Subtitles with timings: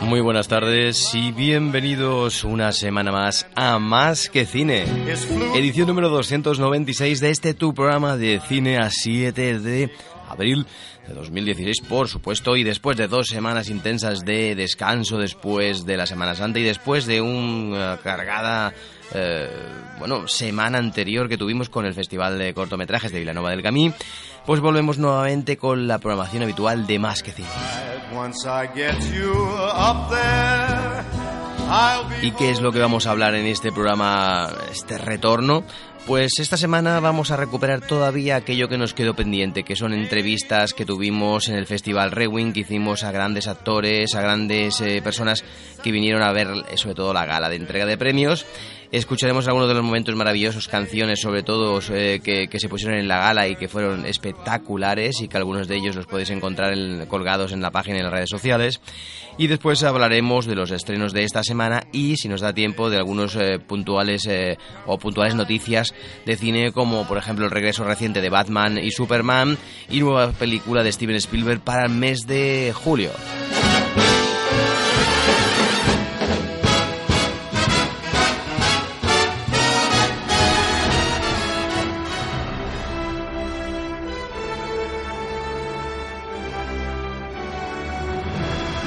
[0.00, 4.84] Muy buenas tardes y bienvenidos una semana más a Más que Cine.
[5.54, 9.90] Edición número 296 de este tu programa de cine a 7 de
[10.28, 10.66] abril
[11.06, 16.06] de 2016, por supuesto, y después de dos semanas intensas de descanso, después de la
[16.06, 18.72] Semana Santa y después de una cargada,
[19.14, 19.48] eh,
[19.98, 23.92] bueno, semana anterior que tuvimos con el Festival de Cortometrajes de Vilanova del Camí,
[24.46, 27.48] pues volvemos nuevamente con la programación habitual de Más que Cine.
[32.22, 35.64] ¿Y qué es lo que vamos a hablar en este programa, este retorno?
[36.06, 40.72] Pues esta semana vamos a recuperar todavía aquello que nos quedó pendiente, que son entrevistas
[40.72, 45.44] que tuvimos en el Festival Rewin, que hicimos a grandes actores, a grandes eh, personas
[45.82, 48.46] que vinieron a ver eh, sobre todo la gala de entrega de premios.
[48.90, 53.18] Escucharemos algunos de los momentos maravillosos, canciones sobre todo eh, que, se pusieron en la
[53.18, 57.52] gala y que fueron espectaculares y que algunos de ellos los podéis encontrar en- colgados
[57.52, 58.80] en la página y en las redes sociales.
[59.36, 62.96] Y después hablaremos de los estrenos de esta semana y, si nos da tiempo, de
[62.96, 68.22] algunos eh, puntuales eh, o puntuales noticias de cine, como por ejemplo el regreso reciente
[68.22, 69.58] de Batman y Superman
[69.90, 73.10] y nueva película de Steven Spielberg para el mes de julio.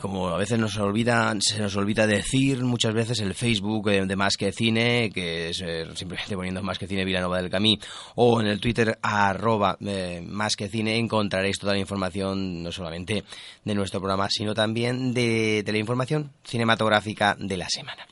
[0.00, 4.16] Como a veces nos olvida, se nos olvida decir muchas veces el Facebook eh, de
[4.16, 7.78] Más que Cine, que es eh, simplemente poniendo Más que Cine Vilanova del Camí,
[8.14, 13.24] o en el Twitter arroba eh, Más que Cine encontraréis toda la información no solamente
[13.62, 18.06] de nuestro programa, sino también de, de la información cinematográfica de la semana.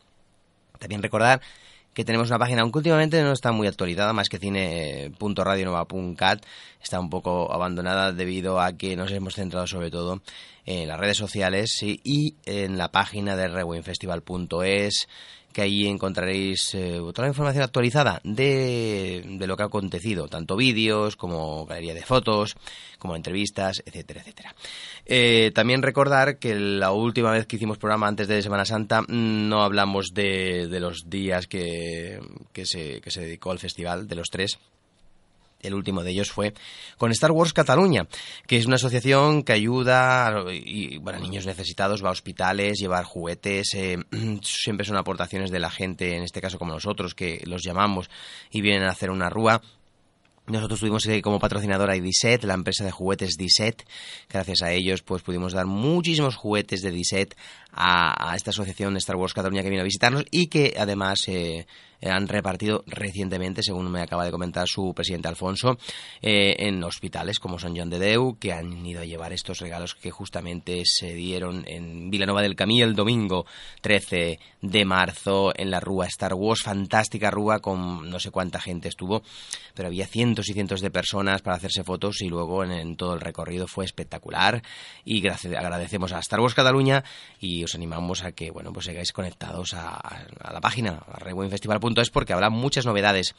[0.78, 1.40] También recordar
[1.98, 6.44] que tenemos una página, aunque últimamente no está muy actualizada, más que cine.radionova.cat,
[6.80, 10.22] está un poco abandonada debido a que nos hemos centrado sobre todo
[10.64, 15.08] en las redes sociales y en la página de rewinfestival.es,
[15.58, 21.16] que ahí encontraréis eh, toda la información actualizada de, lo que ha acontecido, tanto vídeos
[21.16, 22.56] como galería de fotos,
[22.96, 24.54] como entrevistas, etcétera, etcétera.
[25.04, 29.64] Eh, también recordar que la última vez que hicimos programa antes de Semana Santa no
[29.64, 32.20] hablamos de, de los días que
[32.62, 34.60] se dedicó al festival, de los tres.
[35.60, 36.54] El último de ellos fue
[36.96, 38.06] con Star Wars Cataluña,
[38.46, 43.74] que es una asociación que ayuda a, y, niños necesitados, va a hospitales, llevar juguetes,
[43.74, 43.98] eh,
[44.42, 48.08] siempre son aportaciones de la gente, en este caso como nosotros, que los llamamos
[48.50, 49.60] y vienen a hacer una rúa.
[50.48, 53.84] Nosotros tuvimos como patrocinadora Diset, la empresa de juguetes Diset.
[54.30, 57.36] Gracias a ellos, pues pudimos dar muchísimos juguetes de Diset
[57.80, 61.64] a, esta asociación Star Wars Cataluña que vino a visitarnos y que además eh,
[62.02, 65.78] han repartido recientemente, según me acaba de comentar su presidente Alfonso,
[66.20, 69.94] eh, en hospitales como San Joan de Deu, que han ido a llevar estos regalos
[69.94, 73.46] que justamente se dieron en Vilanova del Camí el domingo
[73.80, 78.88] 13 de marzo en la Rúa Star Wars, fantástica Rúa con no sé cuánta gente
[78.88, 79.22] estuvo,
[79.74, 83.20] pero había cientos y cientos de personas para hacerse fotos y luego en, todo el
[83.20, 84.62] recorrido fue espectacular.
[85.04, 87.04] Y agradecemos a Star Wars Cataluña
[87.40, 92.10] y os animamos a que bueno pues sigáis conectados a, a la página a rewinfestival.es
[92.10, 93.34] porque habrá muchas novedades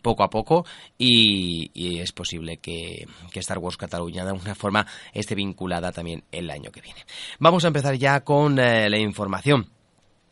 [0.00, 0.64] poco a poco
[0.96, 1.70] y,
[2.00, 6.70] es posible que, que, Star Wars Cataluña de alguna forma esté vinculada también el año
[6.70, 7.04] que viene.
[7.38, 9.68] Vamos a empezar ya con eh, la información.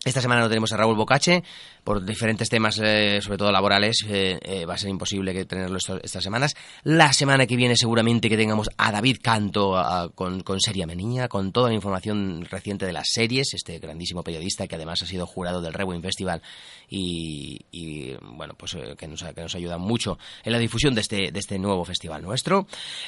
[0.05, 1.45] Esta semana no tenemos a Raúl Bocache
[1.85, 4.05] por diferentes temas, eh, sobre todo laborales.
[4.09, 6.55] Eh, eh, va a ser imposible que tenerlo esto, estas semanas.
[6.85, 11.29] La semana que viene seguramente que tengamos a David Canto a, con, con Seria Menía,
[11.29, 13.55] con toda la información reciente de las series.
[13.55, 16.43] Este grandísimo periodista que además ha sido jurado del Rewind Festival
[16.89, 21.39] y, bueno, pues que nos, que, nos, ayuda mucho en la difusión de este, de
[21.39, 22.67] este nuevo festival nuestro.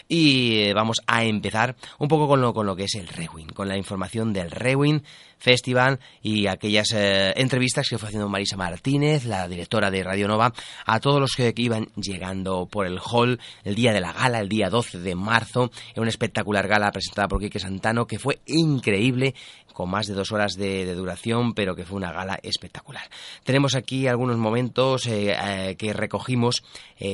[0.09, 3.69] Y vamos a empezar un poco con lo, con lo que es el Rewind, con
[3.69, 5.03] la información del Rewind
[5.39, 10.53] Festival y aquellas entrevistas que fue haciendo Marisa Martínez, la directora de Radio Nova,
[10.87, 14.49] a todos los que, iban llegando por el hall el día de la gala, el
[14.49, 19.35] día 12 de marzo, en una espectacular gala presentada por Quique Santano, que fue increíble,
[19.73, 23.03] con más de dos horas de, duración, pero que fue una gala espectacular.
[23.43, 26.63] Tenemos aquí algunos momentos eh, eh, que recogimos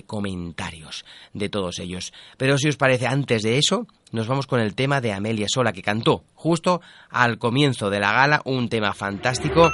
[0.05, 2.13] comentarios de todos ellos.
[2.37, 5.73] Pero si os parece, antes de eso, nos vamos con el tema de Amelia Sola,
[5.73, 9.73] que cantó justo al comienzo de la gala un tema fantástico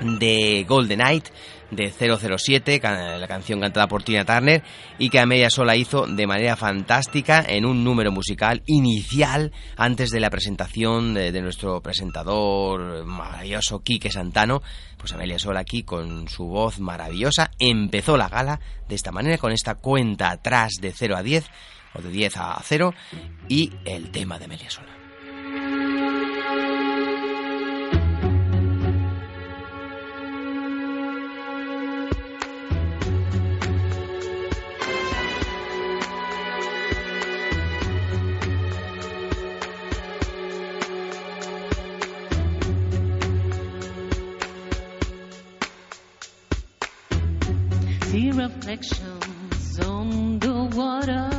[0.00, 1.28] de Golden Night
[1.72, 4.62] de 007, la canción cantada por Tina Turner,
[4.98, 10.20] y que Amelia Sola hizo de manera fantástica en un número musical inicial antes de
[10.20, 14.62] la presentación de, nuestro presentador maravilloso Quique Santano.
[14.98, 19.52] Pues Amelia Sola aquí con su voz maravillosa empezó la gala de esta manera, con
[19.52, 21.46] esta cuenta atrás de 0 a 10
[21.94, 22.94] o de 10 a 0
[23.48, 24.91] y el tema de Amelia Sola.
[48.42, 51.30] Reflections on the water,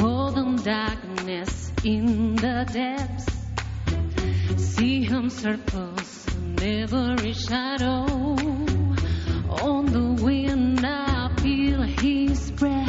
[0.00, 3.26] more than darkness in the depths.
[4.56, 8.06] See him circles in every shadow.
[9.64, 12.87] On the wind, I feel his breath.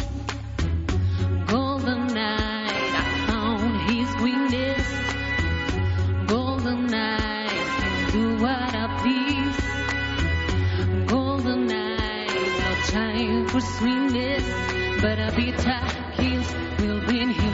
[13.59, 17.49] for sweetness, but I'll be tired, will win here.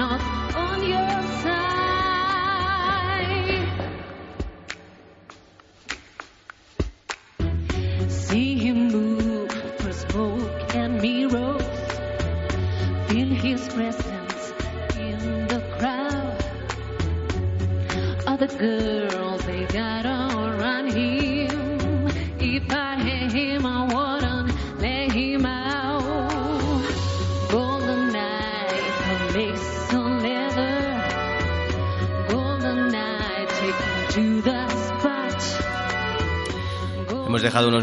[0.00, 0.29] Not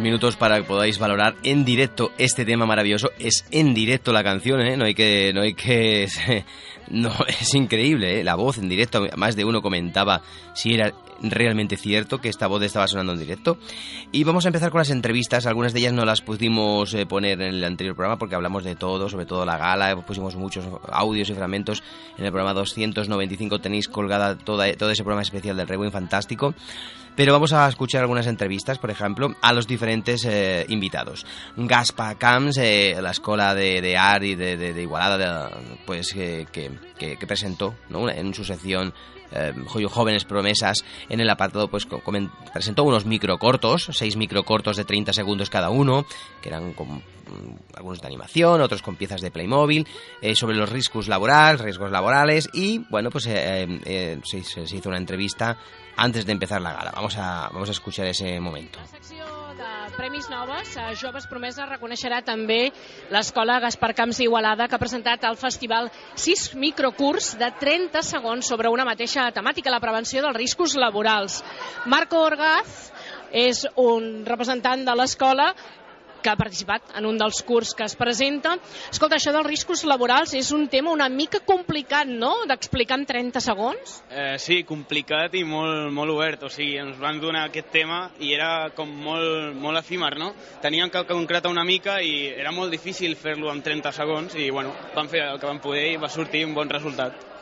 [0.07, 3.12] minutos para que podáis valorar en directo este tema maravilloso.
[3.19, 4.77] Es en directo la canción, ¿eh?
[4.77, 5.31] No hay que...
[5.33, 6.07] No hay que
[6.89, 8.24] no, es increíble, ¿eh?
[8.24, 9.06] La voz en directo.
[9.18, 10.21] Más de uno comentaba
[10.54, 13.57] si era realmente cierto que esta voz estaba sonando en directo.
[14.11, 15.45] Y vamos a empezar con las entrevistas.
[15.45, 18.75] Algunas de ellas no las pudimos eh, poner en el anterior programa porque hablamos de
[18.75, 19.95] todo, sobre todo la gala.
[20.05, 21.83] Pusimos muchos audios y fragmentos.
[22.17, 26.53] En el programa 295 tenéis colgada toda, todo ese programa especial del Rewind Fantástico.
[27.17, 31.25] Pero vamos a escuchar algunas entrevistas, por ejemplo, a los diferentes eh, invitados.
[31.55, 35.50] Gaspa Camps, eh, la escuela de, de art y de, de, de Igualada,
[35.88, 36.45] pues que,
[37.27, 38.93] presentó en su sección
[39.31, 39.53] eh,
[39.89, 41.88] jóvenes promesas en el apartado pues
[42.53, 46.05] presentó unos microcortos seis microcortos de 30 segundos cada uno
[46.41, 47.01] que eran con
[47.75, 49.88] algunos de animación otros con piezas de Playmobil
[50.22, 54.89] eh, sobre los riesgos laborales riesgos laborales y bueno pues eh, eh, se, se, hizo
[54.89, 55.57] una entrevista
[55.98, 56.91] antes de empezar la gala.
[56.96, 58.79] Vamos a, vamos a escuchar ese momento
[59.97, 62.71] Premis Noves, eh, Joves Promesa reconeixerà també
[63.09, 68.69] l'Escola Gaspar Camps Igualada, que ha presentat al festival sis microcurs de 30 segons sobre
[68.69, 71.41] una mateixa temàtica, la prevenció dels riscos laborals.
[71.85, 72.91] Marco Orgaz
[73.31, 75.49] és un representant de l'escola
[76.27, 78.57] que ha participat en un dels curs que es presenta.
[78.91, 83.43] Escolta, això dels riscos laborals és un tema una mica complicat, no?, d'explicar en 30
[83.46, 83.93] segons?
[84.12, 86.43] Eh, sí, complicat i molt, molt obert.
[86.43, 90.34] O sigui, ens van donar aquest tema i era com molt, molt efímer, no?
[90.63, 94.75] Teníem que concretar una mica i era molt difícil fer-lo en 30 segons i, bueno,
[94.98, 97.37] vam fer el que vam poder i va sortir un bon resultat.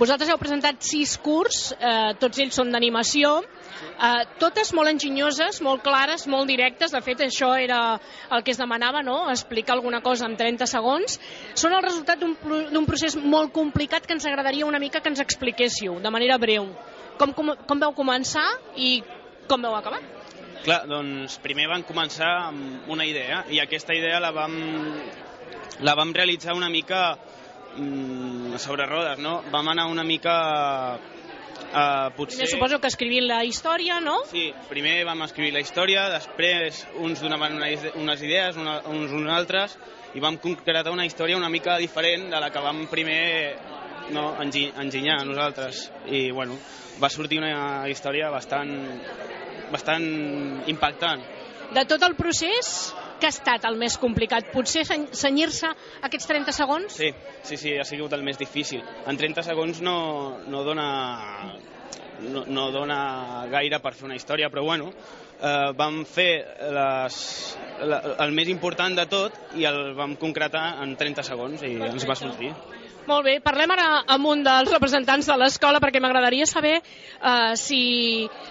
[0.00, 5.82] Vosaltres heu presentat sis curs, eh, tots ells són d'animació, eh, totes molt enginyoses, molt
[5.84, 6.92] clares, molt directes.
[6.92, 9.30] De fet, això era el que es demanava, no?
[9.30, 11.20] explicar alguna cosa en 30 segons.
[11.54, 16.00] Són el resultat d'un procés molt complicat que ens agradaria una mica que ens expliquéssiu,
[16.00, 16.72] de manera breu.
[17.18, 19.02] Com, com, com vau començar i
[19.46, 20.00] com vau acabar?
[20.62, 24.54] Clar, doncs primer vam començar amb una idea i aquesta idea la vam,
[25.82, 27.18] la vam realitzar una mica
[27.76, 29.40] mm, sobre rodes, no?
[29.50, 30.98] Vam anar una mica...
[31.72, 32.42] Uh, potser...
[32.42, 34.18] Primer suposo que escrivint la història, no?
[34.28, 39.30] Sí, primer vam escriure la història, després uns donaven una, unes idees, una, uns uns
[39.32, 39.78] altres,
[40.12, 43.22] i vam concretar una història una mica diferent de la que vam primer
[44.12, 45.86] no, engi enginyar nosaltres.
[46.06, 46.58] I, bueno,
[47.02, 48.72] va sortir una història bastant,
[49.72, 50.06] bastant
[50.72, 51.24] impactant.
[51.72, 54.48] De tot el procés, que ha estat el més complicat?
[54.52, 55.70] Potser seny- senyir-se
[56.08, 56.92] aquests 30 segons?
[56.98, 57.12] Sí,
[57.46, 58.82] sí, sí, ha sigut el més difícil.
[59.06, 59.96] En 30 segons no,
[60.50, 60.88] no dona
[62.22, 64.90] no, no dona gaire per fer una història, però bueno,
[65.42, 66.28] eh, vam fer
[66.74, 67.16] les,
[67.82, 72.06] la, el més important de tot i el vam concretar en 30 segons i ens
[72.06, 72.52] va sortir.
[73.02, 77.80] Molt bé, parlem ara amb un dels representants de l'escola perquè m'agradaria saber eh, si,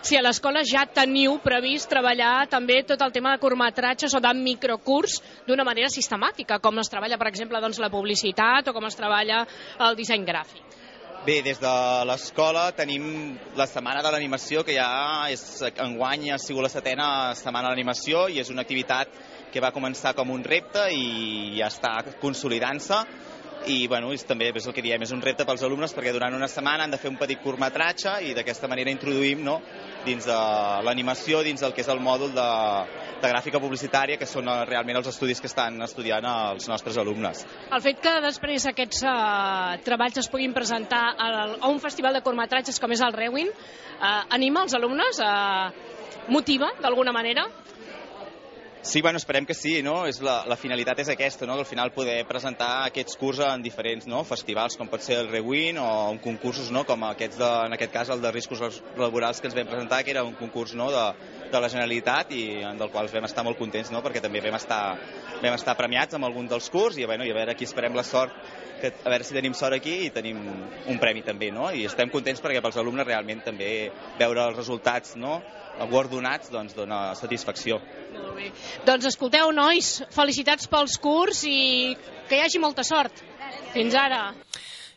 [0.03, 4.34] si a l'escola ja teniu previst treballar també tot el tema de curtmetratges o de
[4.36, 9.00] microcurs d'una manera sistemàtica, com es treballa, per exemple, doncs, la publicitat o com es
[9.00, 9.46] treballa
[9.88, 10.77] el disseny gràfic.
[11.24, 11.72] Bé, des de
[12.10, 17.70] l'escola tenim la setmana de l'animació, que ja és, enguany ha sigut la setena setmana
[17.70, 19.13] de l'animació i és una activitat
[19.53, 23.05] que va començar com un repte i ja està consolidant-se
[23.69, 26.33] i bueno, és, també és el que diem, és un repte pels alumnes perquè durant
[26.33, 29.59] una setmana han de fer un petit curtmetratge i d'aquesta manera introduïm no,
[30.05, 30.37] dins de
[30.85, 32.47] l'animació, dins del que és el mòdul de,
[33.21, 37.45] de gràfica publicitària, que són eh, realment els estudis que estan estudiant els nostres alumnes.
[37.71, 42.23] El fet que després aquests eh, treballs es puguin presentar al, a un festival de
[42.25, 47.45] curtmetratges com és el Rewin, eh, anima els alumnes, eh, motiva d'alguna manera?
[48.83, 50.07] Sí, bueno, esperem que sí, no?
[50.09, 51.53] És la, la finalitat és aquesta, no?
[51.53, 54.23] Al final poder presentar aquests curs en diferents no?
[54.25, 56.81] festivals, com pot ser el Rewin o en concursos, no?
[56.89, 60.15] Com aquests de, en aquest cas el de riscos laborals que ens vam presentar, que
[60.15, 60.89] era un concurs no?
[60.89, 61.05] de,
[61.53, 64.01] de la Generalitat i en del qual vam estar molt contents, no?
[64.01, 64.81] Perquè també vam estar,
[65.45, 68.07] vam estar premiats amb algun dels curs i, bueno, i a veure aquí esperem la
[68.07, 68.33] sort
[68.81, 71.69] que, a veure si tenim sort aquí i tenim un premi també, no?
[71.69, 75.38] I estem contents perquè pels alumnes realment també veure els resultats, no?
[75.89, 77.79] guardonats, doncs dona satisfacció.
[78.31, 78.51] Molt bé.
[78.88, 81.95] Doncs escolteu, nois, felicitats pels curs i
[82.29, 83.19] que hi hagi molta sort.
[83.73, 84.21] Fins ara.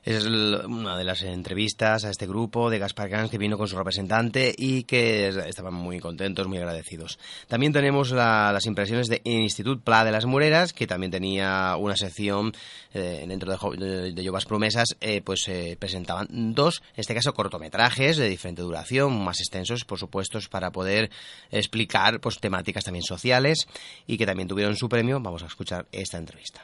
[0.04, 3.76] Es una de las entrevistas a este grupo de Gaspar Gans que vino con su
[3.78, 7.18] representante y que es- estaban muy contentos, muy agradecidos.
[7.48, 11.96] También tenemos la- las impresiones de Institut Pla de las Mureras, que también tenía una
[11.96, 12.52] sección
[12.92, 18.28] eh, dentro de, de, Promesas, eh, pues eh, presentaban dos, en este caso cortometrajes de
[18.28, 21.10] diferente duración, más extensos, por supuesto, para poder
[21.50, 23.66] explicar pues temáticas también sociales
[24.06, 25.18] y que también tuvieron su premio.
[25.18, 26.62] Vamos a escuchar esta entrevista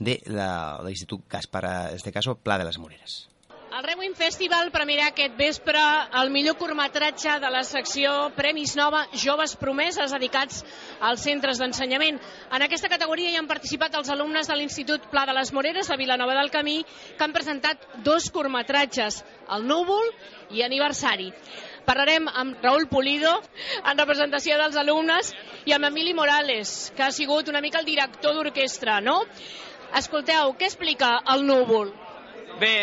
[0.00, 0.80] de la,
[1.28, 3.28] Gaspar, en este caso, Pla de les Moreres.
[3.70, 5.80] El Rewin Festival premiarà aquest vespre
[6.18, 10.64] el millor curtmetratge de la secció Premis Nova Joves Promeses dedicats
[10.98, 12.18] als centres d'ensenyament.
[12.50, 16.00] En aquesta categoria hi han participat els alumnes de l'Institut Pla de les Moreres de
[16.02, 19.22] Vilanova del Camí que han presentat dos curtmetratges,
[19.54, 20.10] El Núvol
[20.50, 21.30] i Aniversari.
[21.86, 23.38] Parlarem amb Raúl Pulido,
[23.84, 25.30] en representació dels alumnes,
[25.64, 29.22] i amb Emili Morales, que ha sigut una mica el director d'orquestra, no?
[29.98, 31.90] Escolteu, què explica el núvol?
[32.60, 32.74] Bé,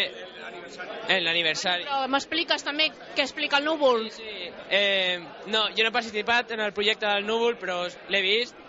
[1.08, 1.86] en l'aniversari.
[1.88, 4.08] Però m'expliques també què explica el núvol?
[4.12, 8.64] Sí, eh, no, jo no he participat en el projecte del núvol, però l'he vist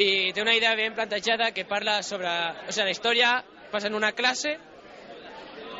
[0.00, 2.30] i té una idea ben plantejada que parla sobre...
[2.68, 3.30] O sigui, la història
[3.72, 4.56] passa en una classe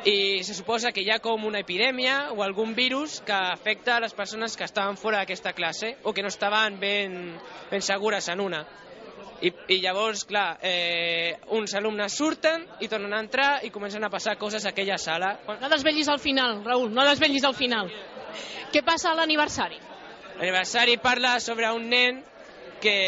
[0.09, 4.01] i se suposa que hi ha com una epidèmia o algun virus que afecta a
[4.01, 7.37] les persones que estaven fora d'aquesta classe o que no estaven ben,
[7.71, 8.65] ben segures en una.
[9.41, 14.11] I, i llavors, clar, eh, uns alumnes surten i tornen a entrar i comencen a
[14.13, 15.33] passar coses a aquella sala.
[15.49, 17.89] No desvetllis al final, Raül, no desvetllis al final.
[18.71, 19.81] Què passa a l'aniversari?
[20.37, 22.21] L'aniversari parla sobre un nen
[22.81, 22.99] que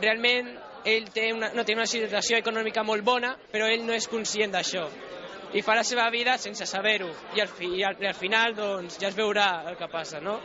[0.00, 0.50] realment
[0.84, 4.54] ell té una, no té una situació econòmica molt bona, però ell no és conscient
[4.54, 4.86] d'això.
[5.52, 7.10] I fa la seva vida sense saber-ho.
[7.36, 10.20] I, al fi, i, al, I al final, doncs, ja es veurà el que passa,
[10.24, 10.38] no?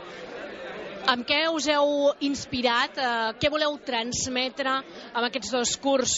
[1.06, 2.98] Amb què us heu inspirat?
[2.98, 6.14] Eh, què voleu transmetre amb aquests dos curs,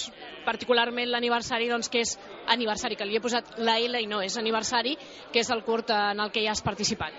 [0.47, 2.17] particularment l'aniversari, doncs, que és
[2.49, 4.97] aniversari, que li he posat la L i no és aniversari,
[5.33, 7.13] que és el curt en el que ja has participat.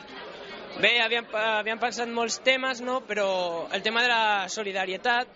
[0.81, 3.01] Bé, havíem, havíem pensat molts temes, no?
[3.05, 5.27] però el tema de la solidaritat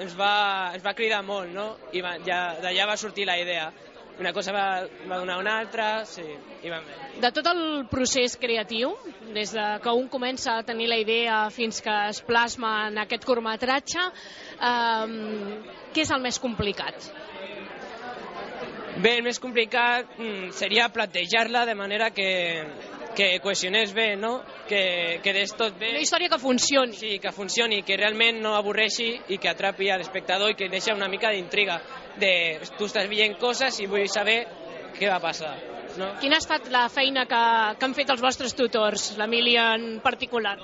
[0.00, 1.74] ens va, ens va cridar molt, no?
[1.92, 3.72] i ja, d'allà va sortir la idea.
[4.18, 4.66] Una cosa va,
[5.10, 6.24] va donar una altra, sí,
[6.62, 6.98] i vam bé.
[7.22, 8.94] De tot el procés creatiu,
[9.34, 13.26] des de que un comença a tenir la idea fins que es plasma en aquest
[13.26, 14.08] curtmetratge,
[14.54, 15.62] eh,
[15.94, 17.10] què és el més complicat?
[18.94, 22.28] Bé, el més complicat mm, seria plantejar-la de manera que,
[23.18, 24.36] que cohesionés bé, no?
[24.68, 25.90] Que quedés tot bé.
[25.96, 26.94] Una història que funcioni.
[26.94, 30.94] Sí, que funcioni, que realment no avorreixi i que atrapi a l'espectador i que deixa
[30.94, 31.80] una mica d'intriga.
[32.20, 32.32] De,
[32.78, 34.44] tu estàs veient coses i vull saber
[34.98, 35.54] què va passar.
[35.98, 36.08] No?
[36.22, 37.42] Quina ha estat la feina que,
[37.78, 40.56] que han fet els vostres tutors, l'Emília en particular?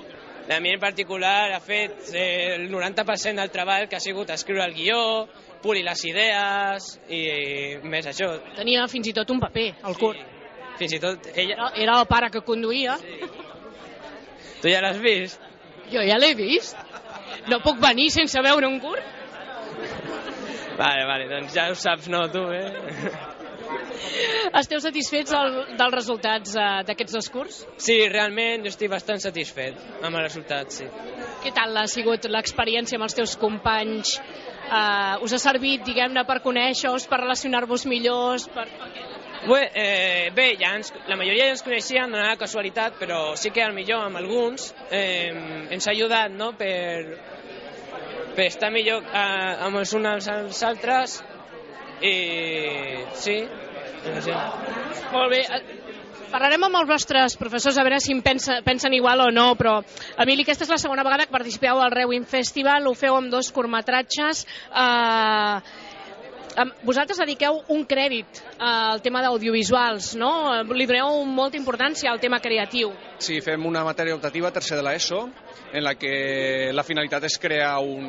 [0.50, 4.64] A mi en particular ha fet eh, el 90% del treball que ha sigut escriure
[4.64, 5.28] el guió,
[5.62, 7.20] polir les idees i,
[7.86, 8.32] més això.
[8.56, 10.24] Tenia fins i tot un paper, el curt.
[10.80, 11.54] Fins i tot ella...
[11.54, 12.96] Era, era el pare que conduïa.
[14.60, 15.46] Tu ja l'has vist?
[15.92, 16.74] Jo ja l'he vist.
[17.50, 19.19] No puc venir sense veure un curt?
[20.80, 22.70] Vale, vale, doncs ja ho saps, no, tu, eh?
[24.60, 27.58] Esteu satisfets del, dels resultats eh, d'aquests dos curts?
[27.84, 30.88] Sí, realment jo estic bastant satisfet amb el resultat, sí.
[31.44, 34.16] Què tal ha sigut l'experiència amb els teus companys?
[34.70, 38.46] Uh, us ha servit, diguem-ne, per conèixer-vos, per relacionar-vos millors?
[38.54, 38.66] Per...
[39.40, 43.64] Bé, eh, bé ja ens, la majoria ja ens coneixien d'una casualitat, però sí que
[43.64, 45.32] al millor amb alguns eh,
[45.72, 46.52] ens ha ajudat no?
[46.60, 47.16] per,
[48.36, 51.20] per estar millor eh, amb els uns amb els altres
[52.00, 52.14] i
[53.20, 53.36] sí,
[54.06, 54.36] no sé.
[55.12, 55.44] Molt bé.
[55.44, 55.80] eh,
[56.30, 59.80] Parlarem amb els vostres professors a veure si en pensa, pensen igual o no, però
[60.22, 63.50] Emili, aquesta és la segona vegada que participeu al Rewin Festival, ho feu amb dos
[63.50, 64.44] curtmetratges.
[64.70, 65.88] Eh,
[66.84, 70.30] vosaltres dediqueu un crèdit al tema d'audiovisuals, no?
[70.74, 72.92] Li doneu molta importància al tema creatiu.
[73.20, 75.22] Sí, fem una matèria optativa, tercer de l'ESO,
[75.72, 78.06] en la que la finalitat és crear un,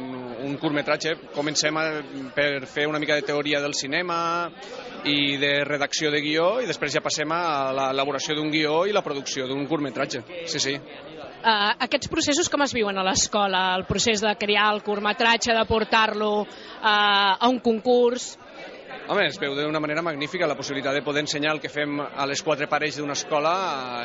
[0.48, 1.16] un curtmetratge.
[1.36, 1.86] Comencem a,
[2.36, 4.50] per fer una mica de teoria del cinema
[5.06, 9.04] i de redacció de guió i després ja passem a l'elaboració d'un guió i la
[9.06, 10.24] producció d'un curtmetratge.
[10.46, 10.78] Sí, sí.
[11.42, 13.64] Uh, aquests processos com es viuen a l'escola?
[13.80, 16.48] El procés de crear el curtmetratge, de portar-lo uh,
[16.86, 18.36] a un concurs...
[19.12, 22.24] Home, es veu d'una manera magnífica la possibilitat de poder ensenyar el que fem a
[22.30, 23.52] les quatre parells d'una escola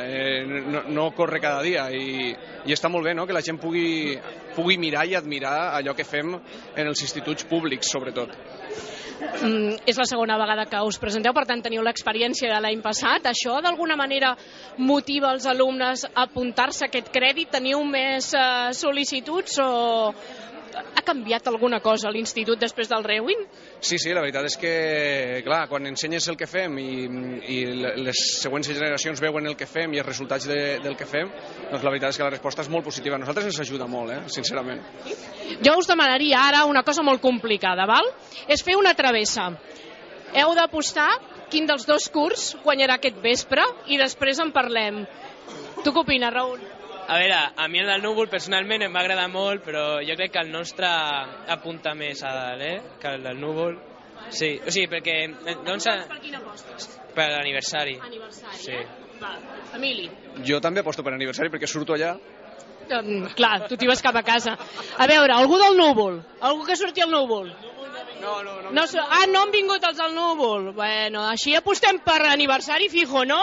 [0.03, 2.33] eh, no, no corre cada dia i,
[2.67, 3.23] i està molt bé no?
[3.23, 4.17] que la gent pugui,
[4.57, 8.35] pugui mirar i admirar allò que fem en els instituts públics, sobretot.
[9.21, 13.31] Mm, és la segona vegada que us presenteu, per tant teniu l'experiència de l'any passat.
[13.31, 14.35] Això d'alguna manera
[14.91, 17.55] motiva els alumnes a apuntar-se a aquest crèdit?
[17.55, 19.71] Teniu més eh, sol·licituds o
[20.77, 23.43] ha canviat alguna cosa a l'institut després del Rewin?
[23.81, 24.73] Sí, sí, la veritat és que,
[25.47, 26.91] clar, quan ensenyes el que fem i,
[27.53, 27.59] i
[28.05, 31.31] les següents generacions veuen el que fem i els resultats de, del que fem,
[31.71, 33.17] doncs la veritat és que la resposta és molt positiva.
[33.17, 34.83] A nosaltres ens ajuda molt, eh, sincerament.
[35.65, 38.11] Jo us demanaria ara una cosa molt complicada, val?
[38.49, 39.51] És fer una travessa.
[40.37, 41.11] Heu d'apostar
[41.51, 45.05] quin dels dos curs guanyarà aquest vespre i després en parlem.
[45.85, 46.76] Tu què opines, Raül?
[47.09, 50.33] A veure, a mi el del núvol personalment em va agradar molt, però jo crec
[50.35, 50.89] que el nostre
[51.55, 52.81] apunta més a dalt, eh?
[53.01, 53.77] Que el del núvol.
[54.35, 55.19] Sí, o sigui, perquè...
[55.65, 56.89] Doncs, Per quina apostes?
[57.15, 57.95] per l'aniversari.
[58.03, 58.73] Aniversari, Sí.
[58.73, 58.87] eh?
[59.21, 59.39] Val.
[59.79, 60.11] Emili.
[60.45, 62.17] Jo també aposto per aniversari perquè surto allà.
[62.91, 64.57] Mm, clar, tu t'hi vas cap a casa.
[64.99, 66.21] A veure, algú del núvol?
[66.41, 67.49] Algú que surti al núvol?
[68.21, 68.71] No, no, no.
[68.71, 70.73] no ah, no han vingut els del núvol.
[70.75, 73.41] Bueno, així apostem per aniversari fijo, no?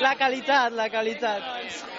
[0.00, 1.95] La qualitat, la qualitat.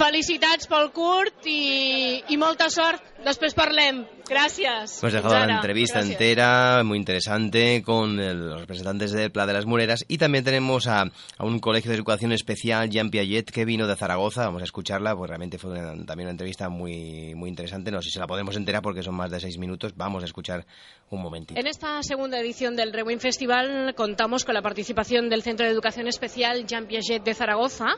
[0.00, 3.04] Felicitats pel curt i, i molta sort.
[3.26, 4.04] Després parlem.
[4.30, 5.02] Gracias.
[5.02, 6.12] Hemos dejado Fins la entrevista Gracias.
[6.20, 10.04] entera, muy interesante, con el- los representantes del Pla de las Mureras.
[10.06, 13.96] Y también tenemos a, a un colegio de educación especial, Jean Piaget, que vino de
[13.96, 14.44] Zaragoza.
[14.46, 17.90] Vamos a escucharla, pues realmente fue una- también una entrevista muy, muy interesante.
[17.90, 19.92] No sé si la podemos enterar porque son más de seis minutos.
[19.96, 20.64] Vamos a escuchar
[21.10, 21.58] un momentito.
[21.60, 26.06] En esta segunda edición del Rewin Festival contamos con la participación del Centro de Educación
[26.06, 27.88] Especial Jean Piaget de Zaragoza,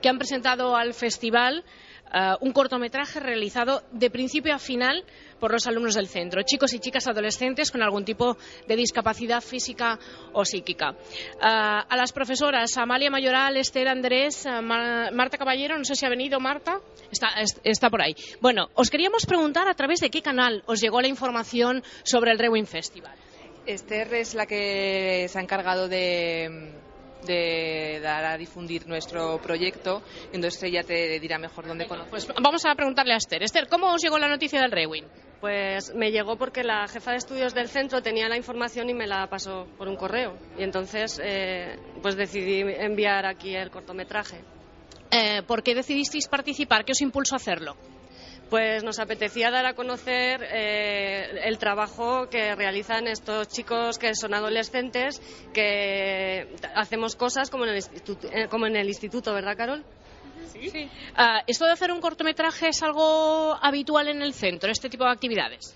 [0.00, 1.62] que han presentado al festival
[2.14, 5.04] eh, un cortometraje realizado de principio a final
[5.40, 9.98] por los alumnos del centro, chicos y chicas adolescentes con algún tipo de discapacidad física
[10.32, 10.90] o psíquica.
[10.92, 16.06] Eh, a las profesoras Amalia Mayoral, Esther Andrés, eh, Ma- Marta Caballero, no sé si
[16.06, 18.14] ha venido Marta, está, es- está por ahí.
[18.40, 22.38] Bueno, os queríamos preguntar a través de qué canal os llegó la información sobre el
[22.38, 23.12] Rewin Festival.
[23.66, 26.70] Esther es la que se ha encargado de,
[27.24, 32.10] de dar a difundir nuestro proyecto, entonces ella te dirá mejor dónde conocer.
[32.10, 33.42] Pues vamos a preguntarle a Esther.
[33.42, 35.04] Esther, ¿cómo os llegó la noticia del Rewin?
[35.40, 39.06] Pues me llegó porque la jefa de estudios del centro tenía la información y me
[39.06, 40.38] la pasó por un correo.
[40.58, 44.40] Y entonces eh, pues decidí enviar aquí el cortometraje.
[45.10, 46.84] Eh, ¿Por qué decidisteis participar?
[46.84, 47.76] ¿Qué os impulsó a hacerlo?
[48.54, 54.32] Pues nos apetecía dar a conocer eh, el trabajo que realizan estos chicos que son
[54.32, 55.20] adolescentes,
[55.52, 59.84] que hacemos cosas como en el, instituto, eh, como en el instituto, ¿verdad, Carol?
[60.52, 60.88] Sí.
[61.16, 65.10] Ah, ¿Esto de hacer un cortometraje es algo habitual en el centro, este tipo de
[65.10, 65.74] actividades?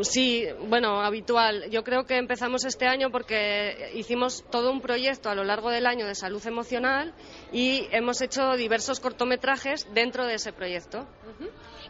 [0.00, 1.68] Sí, bueno, habitual.
[1.70, 5.86] Yo creo que empezamos este año porque hicimos todo un proyecto a lo largo del
[5.86, 7.12] año de salud emocional
[7.52, 11.06] y hemos hecho diversos cortometrajes dentro de ese proyecto.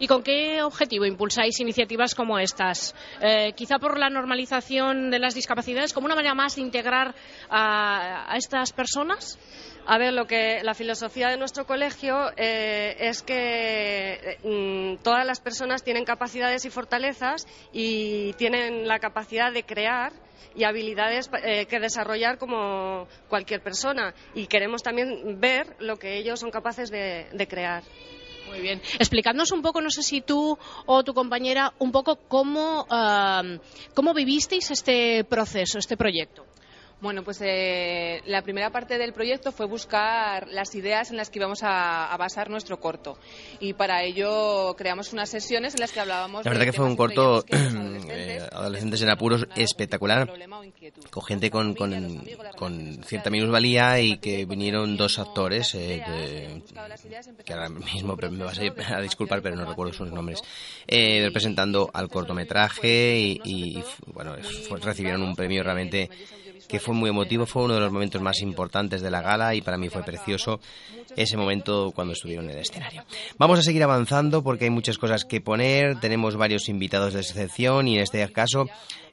[0.00, 2.94] ¿Y con qué objetivo impulsáis iniciativas como estas?
[3.20, 7.14] Eh, quizá por la normalización de las discapacidades, como una manera más de integrar
[7.50, 9.38] a, estas personas.
[9.86, 15.26] A ver, lo que la filosofía de nuestro colegio eh, es que eh, mm, todas
[15.26, 20.12] las personas tienen capacidades y fortalezas y tienen la capacidad de crear
[20.54, 24.14] y habilidades que desarrollar como cualquier persona.
[24.34, 27.84] Y queremos también ver lo que ellos son capaces de crear.
[28.50, 28.82] Muy bien.
[28.98, 33.60] Explicadnos un poco, no sé si tú o tu compañera, un poco cómo, eh,
[33.94, 36.44] cómo vivisteis este proceso, este proyecto.
[37.00, 41.38] Bueno, pues eh, la primera parte del proyecto fue buscar las ideas en las que
[41.38, 43.18] íbamos a, a, basar nuestro corto.
[43.58, 46.44] Y para ello creamos unas sesiones en las que hablábamos.
[46.44, 50.30] La verdad que fue un corto, eh, Adolescentes en Apuros, espectacular.
[51.10, 52.22] Con gente con, con,
[52.56, 58.58] con, cierta minusvalía y que vinieron dos actores, eh, que, que, ahora mismo me vas
[58.58, 60.42] a, a, disculpar, pero no recuerdo sus nombres,
[60.86, 64.36] eh, representando al cortometraje y, y bueno,
[64.68, 66.10] fue, recibieron un premio realmente
[66.70, 69.60] que fue muy emotivo, fue uno de los momentos más importantes de la gala y
[69.60, 70.60] para mí fue precioso
[71.16, 73.04] ese momento cuando estuvieron en el escenario.
[73.38, 77.88] Vamos a seguir avanzando porque hay muchas cosas que poner, tenemos varios invitados de excepción
[77.88, 78.66] y en este caso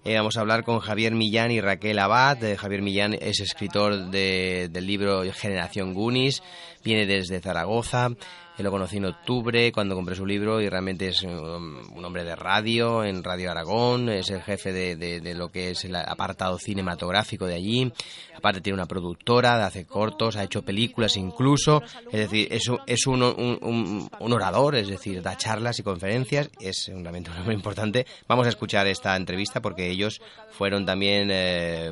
[0.05, 2.41] eh, vamos a hablar con Javier Millán y Raquel Abad.
[2.43, 6.43] Eh, Javier Millán es escritor de, del libro Generación Gunis,
[6.83, 8.09] viene desde Zaragoza.
[8.57, 12.23] Él lo conocí en octubre cuando compré su libro y realmente es un, un hombre
[12.23, 17.45] de radio, en Radio Aragón, es el jefe de, lo que es el apartado cinematográfico
[17.45, 17.91] de allí.
[18.35, 21.81] Aparte tiene una productora, hace cortos, ha hecho películas incluso.
[22.11, 26.49] Es decir, es, un, es un, un, un orador, es decir, da charlas y conferencias.
[26.59, 28.05] Es un realmente muy importante.
[28.27, 31.91] Vamos a escuchar esta entrevista porque ellos fueron también, eh,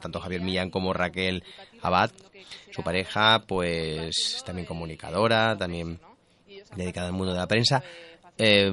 [0.00, 1.42] tanto Javier Millán como Raquel
[1.84, 2.10] Abad,
[2.72, 6.00] su pareja, pues también comunicadora, también
[6.76, 7.82] dedicada al mundo de la prensa,
[8.36, 8.72] eh,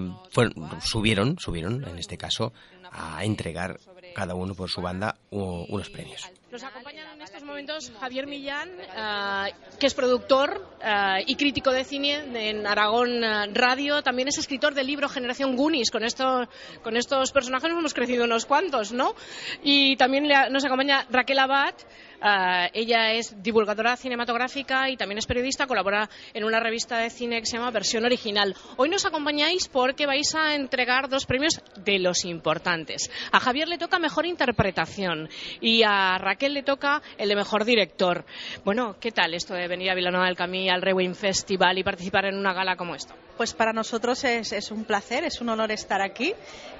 [0.81, 2.51] subieron, subieron en este caso,
[2.91, 3.79] a entregar
[4.13, 6.29] cada uno por su banda unos premios.
[6.51, 11.85] Nos acompañan en estos momentos Javier Millán, uh, que es productor uh, y crítico de
[11.85, 13.21] cine en Aragón
[13.53, 14.03] Radio.
[14.03, 15.91] También es escritor del libro Generación Goonies.
[15.91, 16.49] Con, esto,
[16.83, 19.15] con estos personajes hemos crecido unos cuantos, ¿no?
[19.63, 21.75] Y también nos acompaña Raquel Abad.
[22.21, 27.39] Uh, ella es divulgadora cinematográfica y también es periodista, colabora en una revista de cine
[27.39, 28.55] que se llama Versión Original.
[28.77, 33.09] Hoy nos acompañáis porque vais a entregar dos premios de los importantes.
[33.31, 35.29] A Javier le toca mejor interpretación
[35.61, 38.23] y a Raquel le toca el de mejor director.
[38.63, 42.25] Bueno, ¿qué tal esto de venir a Vilanova del Camí al Rewind Festival y participar
[42.25, 43.15] en una gala como esta?
[43.35, 46.35] Pues para nosotros es, es un placer, es un honor estar aquí.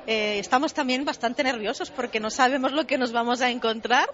[0.06, 4.08] Eh, estamos también bastante nerviosos porque no sabemos lo que nos vamos a encontrar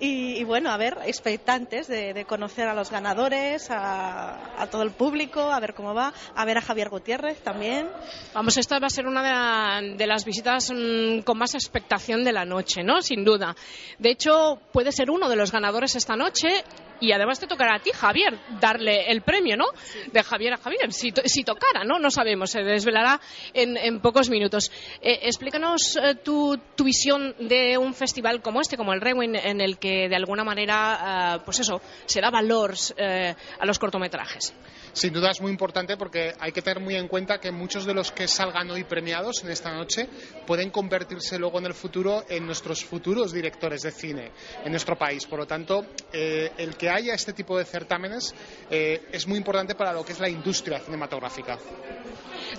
[0.00, 4.82] y, y bueno, a ver, expectantes de, de conocer a los ganadores, a, a, todo
[4.82, 7.88] el público, a ver cómo va, a ver a Javier Gutiérrez también.
[8.32, 12.24] Vamos, esta va a ser una de, la, de las visitas mmm, con más expectación
[12.24, 13.02] de la noche, ¿no?
[13.02, 13.54] Sin duda.
[13.98, 16.64] De hecho, puede ser uno de los ganadores esta noche
[17.02, 19.64] y además te tocará a ti, Javier, darle el premio, ¿no?
[20.12, 21.98] De Javier a Javier, si, si tocara, ¿no?
[21.98, 23.20] No sabemos, se desvelará
[23.52, 24.70] en, en pocos minutos.
[25.00, 29.60] Eh, explícanos eh, tu, tu, visión de un festival como este, como el Rewind, en
[29.60, 34.54] el que de alguna manera, eh, pues eso, se da valor eh, a los cortometrajes.
[34.92, 37.94] Sin duda es muy importante porque hay que tener muy en cuenta que muchos de
[37.94, 40.06] los que salgan hoy premiados en esta noche
[40.46, 44.30] pueden convertirse luego en el futuro en nuestros futuros directores de cine
[44.62, 45.24] en nuestro país.
[45.24, 48.34] Por lo tanto, eh, el que haya este tipo de certámenes
[48.70, 51.58] eh, es muy importante para lo que es la industria cinematográfica.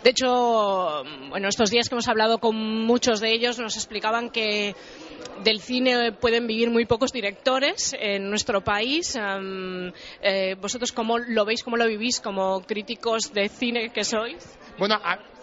[0.04, 4.76] De hecho, bueno, estos días que hemos hablado con muchos de ellos nos explicaban que
[5.43, 9.17] del cine pueden vivir muy pocos directores en nuestro país.
[10.22, 14.58] Eh, ¿Vosotros cómo lo veis, cómo lo vivís como críticos de cine que sois?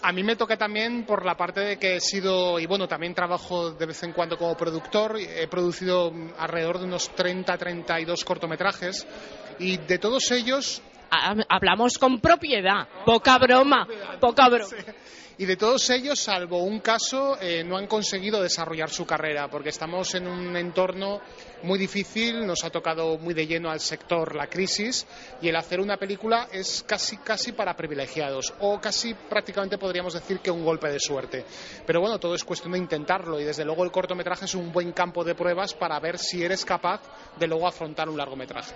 [0.03, 3.15] A, mí me toca también por la parte de que he sido, y bueno, también
[3.15, 5.19] trabajo de vez en cuando como productor.
[5.19, 9.07] He producido alrededor de unos 30, 32 cortometrajes
[9.59, 13.87] Y de todos ellos, Ha- Hablamos con propiedad, poca broma,
[14.21, 14.71] poca broma.
[15.39, 19.71] Y de todos ellos, salvo un caso, eh, no han conseguido desarrollar su carrera, porque
[19.71, 21.21] estamos en un entorno
[21.63, 25.07] muy difícil, nos ha tocado muy de lleno al sector la crisis,
[25.41, 30.41] y el hacer una película es casi, casi para privilegiados, o casi prácticamente podríamos decir
[30.41, 31.45] que un golpe de suerte.
[31.87, 34.93] Pero bueno, todo es cuestión de intentarlo, y desde luego el cortometraje es un buen
[34.93, 37.01] campo de pruebas para ver si eres capaz
[37.39, 38.75] de luego afrontar un largometraje.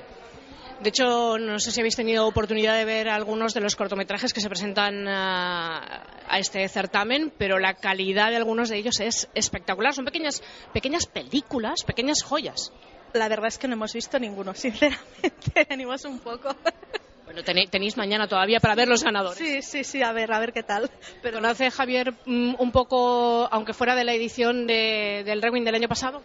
[0.80, 4.40] De hecho, no sé si habéis tenido oportunidad de ver algunos de los cortometrajes que
[4.40, 9.94] se presentan a, a este certamen, pero la calidad de algunos de ellos es espectacular.
[9.94, 12.72] Son pequeñas, pequeñas películas, pequeñas joyas.
[13.12, 15.66] La verdad es que no hemos visto ninguno, sinceramente.
[15.70, 16.54] Venimos un poco.
[17.24, 19.38] Bueno, tenéis, tenéis mañana todavía para ver los ganadores.
[19.38, 20.90] Sí, sí, sí, a ver, a ver qué tal.
[21.22, 25.76] Pero ¿Conoce Javier mm, un poco, aunque fuera de la edición de- del Rewind del
[25.76, 26.22] año pasado?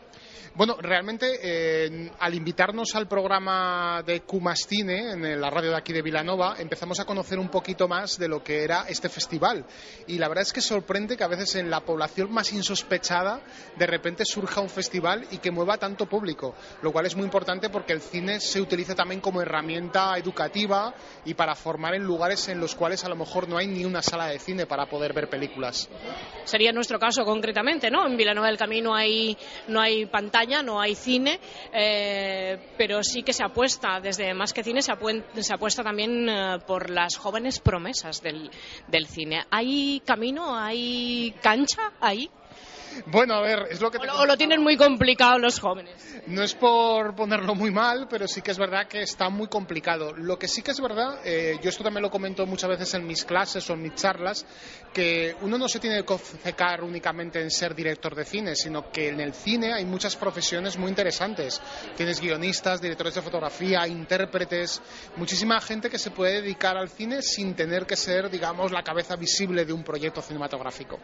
[0.55, 6.01] Bueno, realmente eh, al invitarnos al programa de Cumastine en la radio de aquí de
[6.01, 9.65] Vilanova, empezamos a conocer un poquito más de lo que era este festival.
[10.07, 13.41] Y la verdad es que sorprende que a veces en la población más insospechada
[13.77, 17.69] de repente surja un festival y que mueva tanto público, lo cual es muy importante
[17.69, 20.93] porque el cine se utiliza también como herramienta educativa
[21.25, 24.01] y para formar en lugares en los cuales a lo mejor no hay ni una
[24.01, 25.89] sala de cine para poder ver películas.
[26.43, 28.05] Sería nuestro caso concretamente, ¿no?
[28.05, 31.39] En Vilanova del Camino hay, no hay pantalla, no hay cine,
[31.73, 34.93] eh, pero sí que se apuesta, desde Más que Cine, se,
[35.41, 38.49] se apuesta también eh, por las jóvenes promesas del,
[38.87, 39.45] del cine.
[39.51, 42.29] ¿Hay camino, hay cancha ahí?
[43.07, 45.59] Bueno, a ver, es lo que ¿O te lo, o lo tienen muy complicado los
[45.59, 46.21] jóvenes?
[46.27, 50.13] No es por ponerlo muy mal, pero sí que es verdad que está muy complicado.
[50.15, 53.05] Lo que sí que es verdad, eh, yo esto también lo comento muchas veces en
[53.05, 54.45] mis clases o en mis charlas,
[54.93, 59.09] que uno no se tiene que obcecar únicamente en ser director de cine, sino que
[59.09, 61.61] en el cine hay muchas profesiones muy interesantes.
[61.95, 64.81] Tienes guionistas, directores de fotografía, intérpretes,
[65.15, 69.15] muchísima gente que se puede dedicar al cine sin tener que ser, digamos, la cabeza
[69.15, 70.99] visible de un proyecto cinematográfico.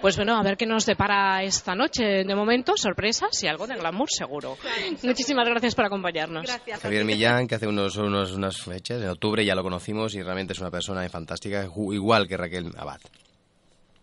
[0.00, 2.24] Pues bueno, a ver qué nos depara esta noche.
[2.24, 4.56] De momento, sorpresas y algo de glamour seguro.
[5.02, 6.46] Muchísimas gracias por acompañarnos.
[6.80, 10.52] Javier Millán, que hace unos, unos- unas fechas, en octubre ya lo conocimos y realmente
[10.52, 13.00] es una persona fantástica, igual que Raquel Abad.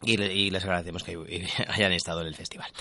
[0.05, 1.17] Y, y les agradecemos que
[1.67, 2.71] hayan estado en el festival.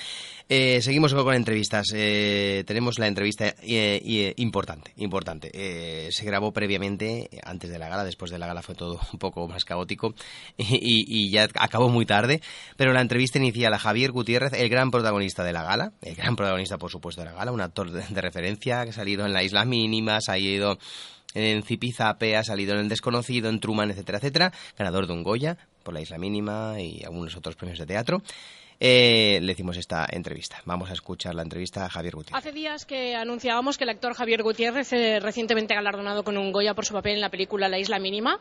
[0.49, 1.87] Eh, seguimos con entrevistas.
[1.95, 5.51] Eh, tenemos la entrevista eh, eh, importante, importante.
[6.13, 9.49] Se grabó previamente, antes de la gala, después de la gala fue todo un poco
[9.49, 10.15] más caótico
[10.59, 12.43] y, ya acabó muy tarde.
[12.77, 16.37] Pero la entrevista inicial a Javier Gutiérrez, el gran protagonista de la gala, el gran
[16.37, 19.43] protagonista, por supuesto, de la gala, un actor de, referencia que ha salido en La
[19.43, 20.79] Isla Mínima, ha ido
[21.33, 25.59] en Zipizape, ha salido en El Desconocido, en Truman, etcétera, etcétera, ganador de un Goya
[25.85, 28.23] por La Isla Mínima y algunos otros premios de teatro.
[28.81, 30.61] Eh, le hicimos esta entrevista.
[30.64, 32.38] Vamos a escuchar la entrevista a Javier Gutiérrez.
[32.38, 36.75] Hace días que anunciábamos que el actor Javier Gutiérrez, eh, recientemente galardonado con un Goya
[36.75, 38.40] por su papel en la película La Isla Mínima,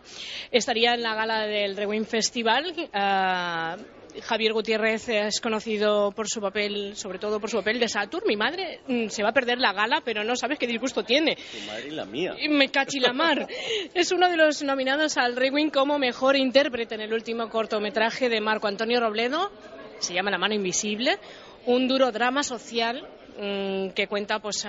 [0.51, 2.73] estaría en la gala del Rewind Festival.
[2.93, 3.77] Ah,
[4.21, 8.25] Javier Gutiérrez es conocido por su papel, sobre todo por su papel de Saturn.
[8.27, 11.35] Mi madre mm, se va a perder la gala, pero no sabes qué disgusto tiene.
[11.35, 12.35] Tu madre y la mía.
[12.49, 13.47] Me cachilamar.
[13.93, 18.41] es uno de los nominados al Rewind como mejor intérprete en el último cortometraje de
[18.41, 19.51] Marco Antonio Robledo.
[19.99, 21.17] Se llama La mano invisible.
[21.65, 24.65] Un duro drama social mm, que cuenta, pues,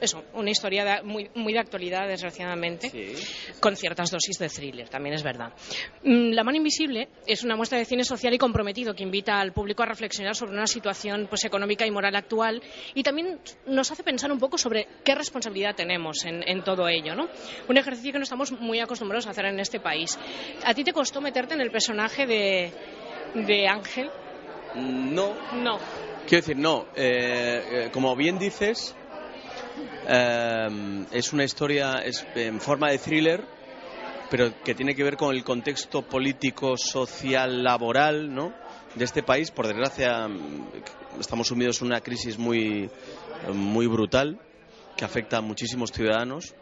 [0.00, 2.90] eso, una historia de- muy, muy de actualidad, desgraciadamente,
[3.60, 5.52] con ciertas dosis de thriller, también es verdad.
[6.02, 9.52] Mm, La mano invisible es una muestra de cine social y comprometido que invita al
[9.52, 12.62] público a reflexionar sobre una situación pues, económica y moral actual
[12.94, 17.14] y también nos hace pensar un poco sobre qué responsabilidad tenemos en, en todo ello.
[17.14, 17.28] ¿no?
[17.68, 20.18] Un ejercicio que no estamos muy acostumbrados a hacer en este país.
[20.64, 22.72] ¿A ti te costó meterte en el personaje de,
[23.34, 24.10] de Ángel?
[24.74, 25.78] No, No.
[26.28, 26.86] Quiero decir, no.
[26.94, 28.94] Eh, eh, como bien dices,
[30.06, 33.44] eh, es una historia es en forma de thriller,
[34.30, 38.52] pero que tiene que ver con el contexto político, social, laboral, ¿no?
[38.94, 39.50] De este país.
[39.50, 42.90] Por desgracia, mm, estamos sumidos en una crisis muy,
[43.52, 44.38] muy brutal
[44.96, 46.54] que afecta a muchísimos ciudadanos.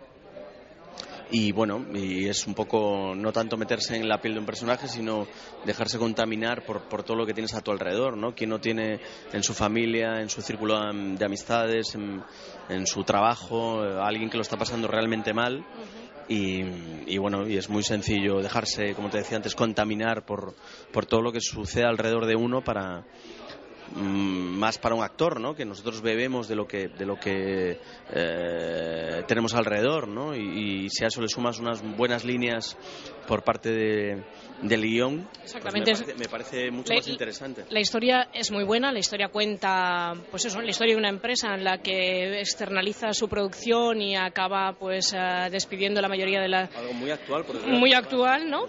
[1.30, 4.86] Y bueno, y es un poco no tanto meterse en la piel de un personaje,
[4.86, 5.26] sino
[5.64, 8.34] dejarse contaminar por, por todo lo que tienes a tu alrededor, ¿no?
[8.34, 9.00] Quien no tiene
[9.32, 14.42] en su familia, en su círculo de amistades, en, su trabajo, eh, alguien que lo
[14.42, 15.66] está pasando realmente mal.
[16.28, 16.60] Y,
[17.06, 20.54] y bueno, y es muy sencillo dejarse, como te decía antes, contaminar por,
[20.92, 23.04] por todo lo que sucede alrededor de uno para,
[23.94, 25.54] más para un actor, ¿no?
[25.54, 27.78] Que nosotros bebemos de lo que de lo que
[28.12, 30.34] eh, tenemos alrededor, ¿no?
[30.34, 32.76] Y si a eso le sumas unas buenas líneas
[33.26, 34.24] por parte de,
[34.62, 35.92] del guion, pues Exactamente.
[35.92, 37.64] me, parece, me parece mucho La- más interesante.
[37.68, 41.54] La historia es muy buena, la historia cuenta, pues eso, la historia de una empresa
[41.54, 46.70] en la que externaliza su producción y acaba pues eh, despidiendo la mayoría de la...
[46.76, 48.60] Algo muy actual, por desgracia, Muy actual, ¿no?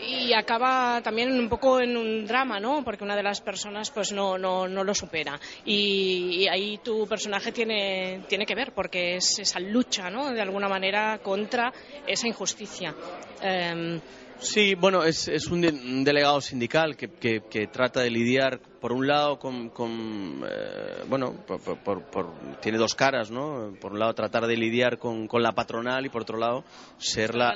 [0.00, 2.84] Y acaba también un poco en un drama, ¿no?
[2.84, 5.38] Porque una de las personas pues no, no, no lo supera.
[5.64, 10.32] Y, y ahí tu personaje tiene, tiene que ver, porque es esa lucha, ¿no?
[10.32, 11.72] De alguna manera contra
[12.06, 12.94] esa injusticia.
[13.40, 14.00] Em,
[14.40, 18.60] Sí, bueno, es, es un, de- un delegado sindical que, que- que trata de lidiar,
[18.80, 19.68] por un lado, con.
[19.70, 23.74] con, eh, bueno, por- por- por- tiene dos caras, ¿no?
[23.80, 26.62] Por un lado, tratar de lidiar con, con la patronal y, por otro lado,
[26.98, 27.52] ser la,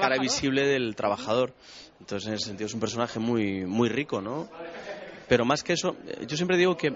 [0.00, 1.52] cara visible del trabajador.
[1.98, 4.48] Entonces, en ese sentido, es un personaje muy, muy rico, ¿no?
[5.28, 6.92] Pero más que eso, eh, yo siempre digo que,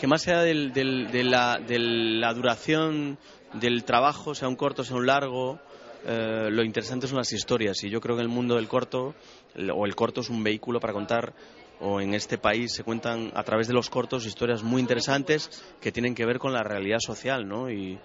[0.00, 3.18] que más allá del- del- de, la, de la duración
[3.52, 5.60] del trabajo, sea un corto, sea un largo,
[6.04, 7.82] eh, lo interesante son las historias.
[7.84, 9.14] Y yo creo que el mundo del corto,
[9.54, 11.32] el- o el corto es un vehículo para contar,
[11.80, 15.90] o en este país se cuentan a través de los cortos historias muy interesantes que
[15.90, 17.70] tienen que ver con la realidad social, ¿no?
[17.70, 17.98] Y,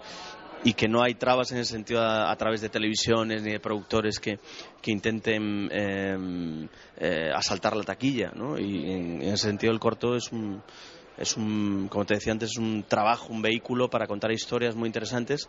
[0.64, 3.60] y que no hay trabas en ese sentido a, a través de televisiones ni de
[3.60, 4.40] productores que,
[4.82, 6.66] que intenten eh,
[6.98, 8.58] eh, asaltar la taquilla, ¿no?
[8.58, 10.60] Y en, en ese sentido el corto es un
[11.18, 14.86] es un, como te decía antes, es un trabajo, un vehículo para contar historias muy
[14.88, 15.48] interesantes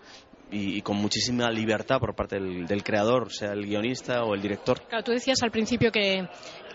[0.52, 4.42] y, y con muchísima libertad por parte del, del creador, sea el guionista o el
[4.42, 4.82] director.
[4.88, 6.28] Claro, tú decías al principio que,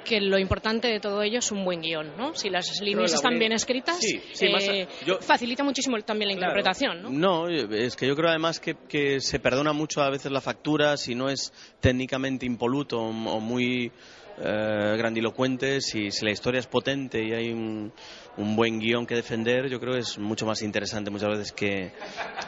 [0.05, 2.35] que lo importante de todo ello es un buen guion, ¿no?
[2.35, 5.65] Si las líneas la están buena- bien escritas, Sí, sí, más a- eh, yo- facilita
[5.65, 6.53] muchísimo también la Claro.
[6.53, 7.11] interpretación, ¿no?
[7.11, 10.97] No, es que yo creo además que, que se perdona mucho a veces la factura
[10.97, 13.91] si no es técnicamente impoluto o, o muy
[14.37, 17.93] eh, grandilocuente, si, si la historia es potente y hay un,
[18.37, 21.93] un buen guion que defender, yo creo que es mucho más interesante muchas veces que,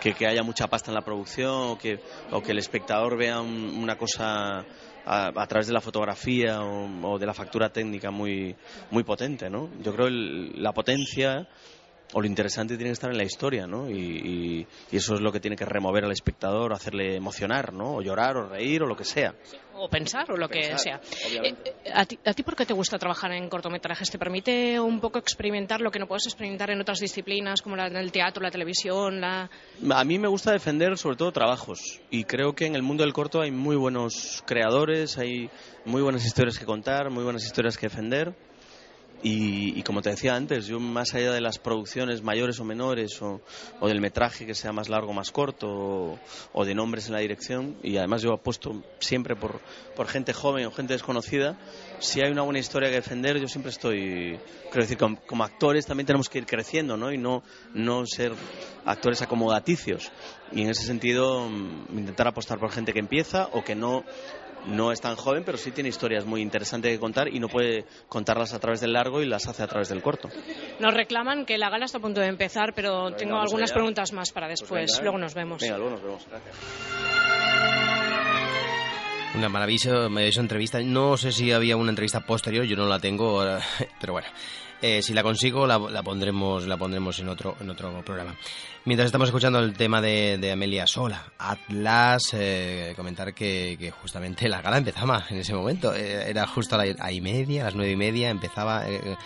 [0.00, 1.98] que, que haya mucha pasta en la producción o que,
[2.32, 4.66] o que el espectador vea un- una cosa
[5.04, 8.56] a, a través de la fotografía o, o de la factura técnica muy,
[8.90, 9.70] muy potente, ¿no?
[9.80, 11.46] Yo creo el- la potencia
[12.12, 13.90] o lo interesante tiene que estar en la historia, ¿no?
[13.90, 17.96] Y, y- y eso es lo que tiene que remover al espectador, hacerle emocionar, ¿no?
[17.96, 19.34] O llorar, o reír, o lo que sea.
[19.78, 21.00] O pensar, o lo que Pensar, sea.
[21.28, 21.70] obviamente.
[21.70, 24.10] Eh, eh, ¿a, ti, ¿A ti por qué te gusta trabajar en cortometrajes?
[24.10, 27.88] ¿Te permite un poco experimentar lo que no puedes experimentar en otras disciplinas, como la,
[27.88, 29.50] el teatro, la televisión, la...
[29.90, 33.12] A mí me gusta defender sobre todo trabajos y creo que en el mundo del
[33.12, 35.50] corto hay muy buenos creadores, hay
[35.84, 38.32] muy buenas historias que contar, muy buenas historias que defender
[39.22, 43.20] y, y como te decía antes, yo más allá de las producciones mayores o menores
[43.22, 43.40] o,
[43.82, 46.18] del metraje que sea más largo o más corto
[46.52, 49.60] o, de nombres en la dirección y además yo apuesto siempre por,
[49.94, 51.58] por gente joven o gente desconocida,
[51.98, 55.86] si hay una buena historia que defender yo siempre estoy, quiero decir, como, como actores
[55.86, 57.10] también tenemos que ir creciendo ¿no?
[57.10, 57.42] y no,
[57.74, 58.32] no ser
[58.84, 60.12] actores acomodaticios
[60.52, 64.04] y en ese sentido mm, intentar apostar por gente que empieza o que no
[64.66, 67.84] no es tan joven, pero sí tiene historias muy interesantes que contar y no puede
[68.08, 70.28] contarlas a través del largo y las hace a través del corto.
[70.80, 73.74] Nos reclaman que la gala está a punto de empezar, pero tengo vamos algunas allá.
[73.74, 74.86] preguntas más para después.
[74.86, 75.02] venga, ¿eh?
[75.02, 75.62] Luego nos vemos.
[75.62, 76.26] Venga, luego nos vemos.
[76.28, 76.56] Gracias.
[79.34, 80.80] Una maravillosa, maravillosa entrevista.
[80.80, 83.60] No sé si había una entrevista posterior, yo no la tengo, ahora,
[84.00, 84.28] pero bueno.
[84.82, 88.34] Eh, si la consigo, la, la pondremos, la pondremos en otro, en otro programa.
[88.84, 94.48] Mientras estamos escuchando el tema de, de Amelia Sola, Atlas, eh, comentar que, que justamente
[94.48, 95.94] la gala empezaba en ese momento.
[95.94, 99.16] Eh, era justo a la y media, a las nueve y media, empezaba eh,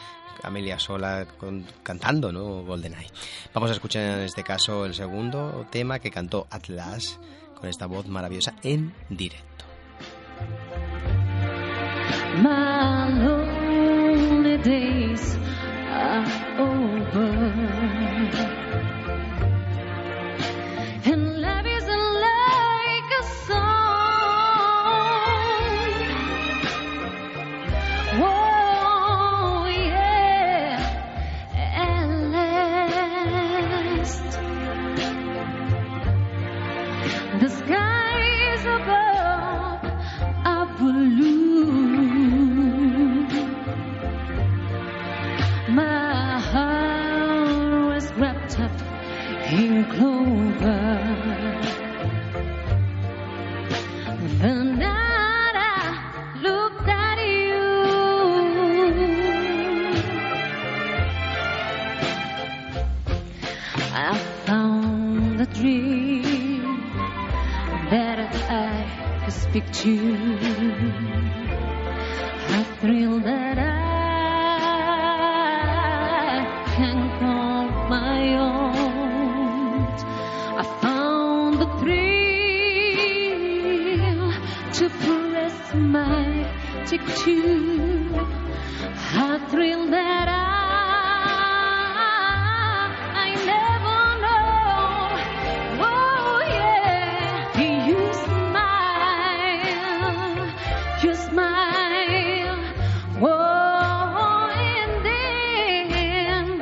[0.42, 2.62] Amelia Sola con- cantando, ¿no?
[2.62, 3.10] GoldenEye.
[3.52, 7.18] Vamos a escuchar en este caso el segundo tema que cantó Atlas
[7.58, 9.64] con esta voz maravillosa en directo.
[12.38, 13.10] My
[69.52, 70.16] picture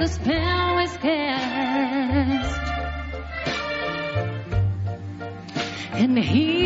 [0.08, 2.60] spell was cast,
[5.92, 6.57] and he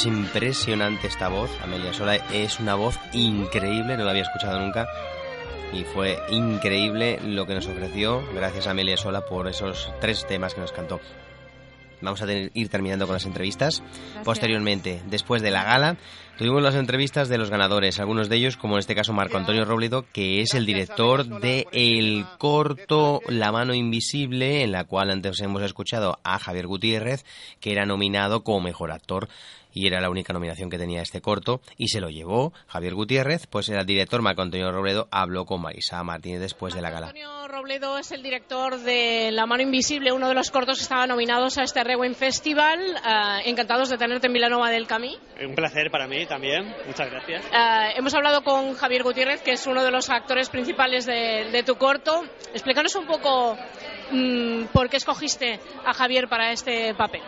[0.00, 1.50] es impresionante esta voz.
[1.62, 4.88] Amelia Sola es una voz increíble, no la había escuchado nunca.
[5.74, 8.22] Y fue increíble lo que nos ofreció.
[8.34, 11.00] Gracias a Amelia Sola por esos tres temas que nos cantó.
[12.00, 13.82] Vamos a tener- ir terminando con las entrevistas.
[14.24, 15.96] Posteriormente, después de la gala,
[16.38, 19.66] tuvimos las entrevistas de los ganadores, algunos de ellos, como en este caso Marco Antonio
[19.66, 25.38] Robledo, que es el director de el corto La mano invisible, en la cual antes
[25.40, 27.26] hemos escuchado a Javier Gutiérrez,
[27.60, 29.28] que era nominado como mejor actor
[29.72, 33.46] y era la única nominación que tenía este corto y se lo llevó Javier Gutiérrez,
[33.46, 37.08] pues el director Marco Antonio Robledo habló con Marisa Martínez después de la gala.
[37.08, 41.08] Antonio Robledo es el director de La mano invisible, uno de los cortos que estaban
[41.08, 42.80] nominados a este Rewen Festival.
[43.04, 45.16] Ah, encantados de tenerte en Vilanova del Camí.
[45.44, 47.44] Un placer para mí también, muchas gracias.
[47.52, 51.62] Ah, hemos hablado con Javier Gutiérrez, que es uno de los actores principales de, de
[51.62, 52.22] tu corto.
[52.52, 53.56] Explícanos un poco
[54.12, 57.22] mm, por qué escogiste a Javier para este papel.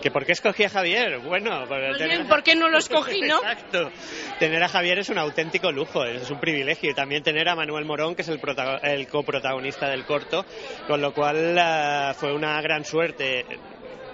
[0.00, 1.18] ¿Que ¿Por qué escogí a Javier?
[1.18, 1.66] Bueno,
[1.96, 3.38] tener- ¿por qué no lo escogí, no?
[3.42, 3.90] Exacto.
[4.38, 6.90] Tener a Javier es un auténtico lujo, es un privilegio.
[6.90, 8.40] Y también tener a Manuel Morón, que es el,
[8.82, 10.44] el coprotagonista del corto,
[10.86, 13.44] con lo cual ah, fue una gran suerte.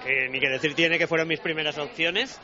[0.04, 2.40] Que ni que decir tiene que fueron mis primeras opciones.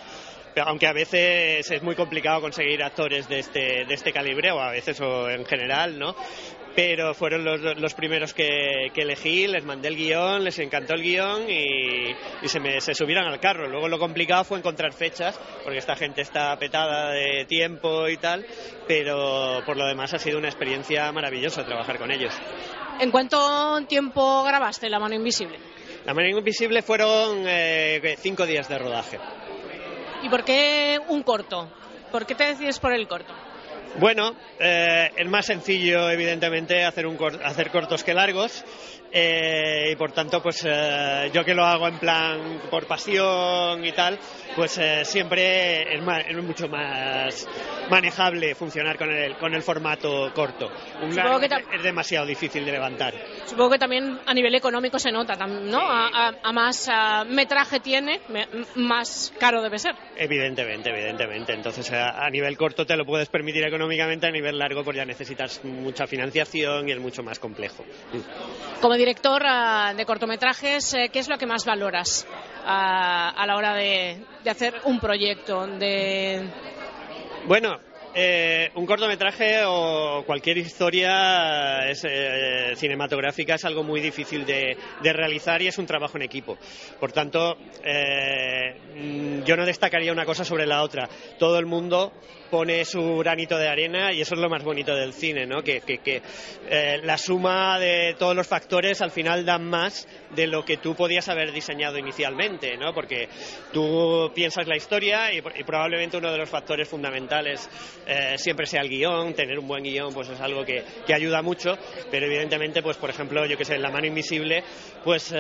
[0.65, 4.73] Aunque a veces es muy complicado conseguir actores de este, de este calibre, o a
[4.73, 6.17] veces o en general, ¿no?
[6.79, 11.03] Pero fueron los, los primeros que, que elegí, les mandé el guion, les encantó el
[11.03, 13.67] guion y, y se, me, se subieron al carro.
[13.67, 18.47] Luego lo complicado fue encontrar fechas, porque esta gente está petada de tiempo y tal,
[18.87, 22.33] pero por lo demás ha sido una experiencia maravillosa trabajar con ellos.
[23.01, 25.59] ¿En cuánto tiempo grabaste La mano invisible?
[26.05, 29.19] La mano invisible fueron eh, cinco días de rodaje.
[30.23, 31.73] ¿Y por qué un corto?
[32.13, 33.35] ¿Por qué te decides por el corto?
[33.97, 38.65] Bueno, eh, es más sencillo, evidentemente, hacer, un hacer cortos que largos.
[39.13, 43.93] Eh, y por tanto, pues eh, yo que lo hago en plan por pasión y
[43.93, 44.19] tal,
[44.55, 47.47] pues eh, siempre es, es mucho más
[47.91, 50.71] manejable funcionar con el, con el formato corto.
[51.03, 53.15] Un largo que es demasiado difícil de levantar.
[53.47, 55.81] Supongo que también a nivel económico se nota, ¿no?
[55.81, 59.95] A, a- a más ah, metraje tiene, me- más caro debe ser.
[60.17, 61.55] Evidentemente, evidentemente.
[61.55, 65.05] Entonces, a, a nivel corto te lo puedes permitir económicamente, a nivel largo pues ya
[65.05, 67.85] necesitas mucha financiación y es mucho más complejo.
[68.81, 72.27] Como director ah, de cortometrajes, eh, ¿qué es lo que más valoras
[72.67, 75.67] ah, a la hora de, hacer un proyecto?
[75.67, 76.43] De...
[77.47, 77.79] Bueno,
[78.15, 85.63] eh, un cortometraje o cualquier historia es, eh, cinematográfica es algo muy difícil de, realizar
[85.63, 86.59] y es un trabajo en equipo.
[86.99, 91.09] Por tanto, mm, yo no destacaría una cosa sobre la otra.
[91.39, 92.13] Todo el mundo
[92.51, 95.63] pone su granito de arena y eso es lo más bonito del cine, ¿no?
[95.63, 96.23] Que, que- que,
[96.69, 100.95] eh, la suma de todos los factores al final dan más de lo que tú
[100.95, 102.93] podías haber diseñado inicialmente, ¿no?
[102.95, 103.29] Porque
[103.73, 107.69] tú piensas la historia y, y probablemente uno de los factores fundamentales
[108.07, 111.43] eh, siempre sea el guion, tener un buen guion pues es algo que, que ayuda
[111.43, 111.77] mucho,
[112.11, 114.63] pero evidentemente pues por ejemplo yo que sé, en La mano invisible
[115.05, 115.37] pues eh,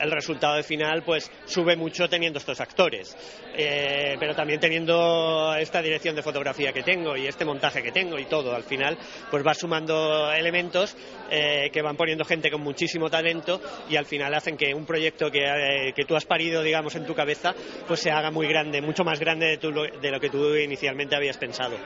[0.00, 3.16] el resultado final pues sube mucho teniendo estos actores,
[3.54, 8.18] Eh, pero también teniendo esta dirección de fotografía que tengo y este montaje que tengo
[8.18, 8.98] y todo, al final
[9.30, 10.96] pues vas sumando elementos
[11.30, 15.30] eh, que van poniendo gente con muchísimo talento y al final hacen que un proyecto
[15.30, 17.54] que, eh, que tú has parido digamos en tu cabeza
[17.86, 21.14] pues se haga muy grande, mucho más grande de, tu- de lo que tú inicialmente
[21.16, 21.76] habías pensado.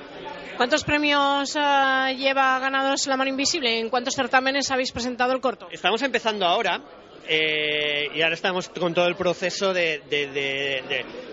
[0.57, 3.79] ¿Cuántos premios ah, lleva ganados La mano invisible?
[3.79, 5.69] ¿En cuántos certámenes habéis presentado el corto?
[5.71, 6.81] Estamos empezando ahora
[7.29, 10.27] eh, y ahora estamos con todo el proceso de- de-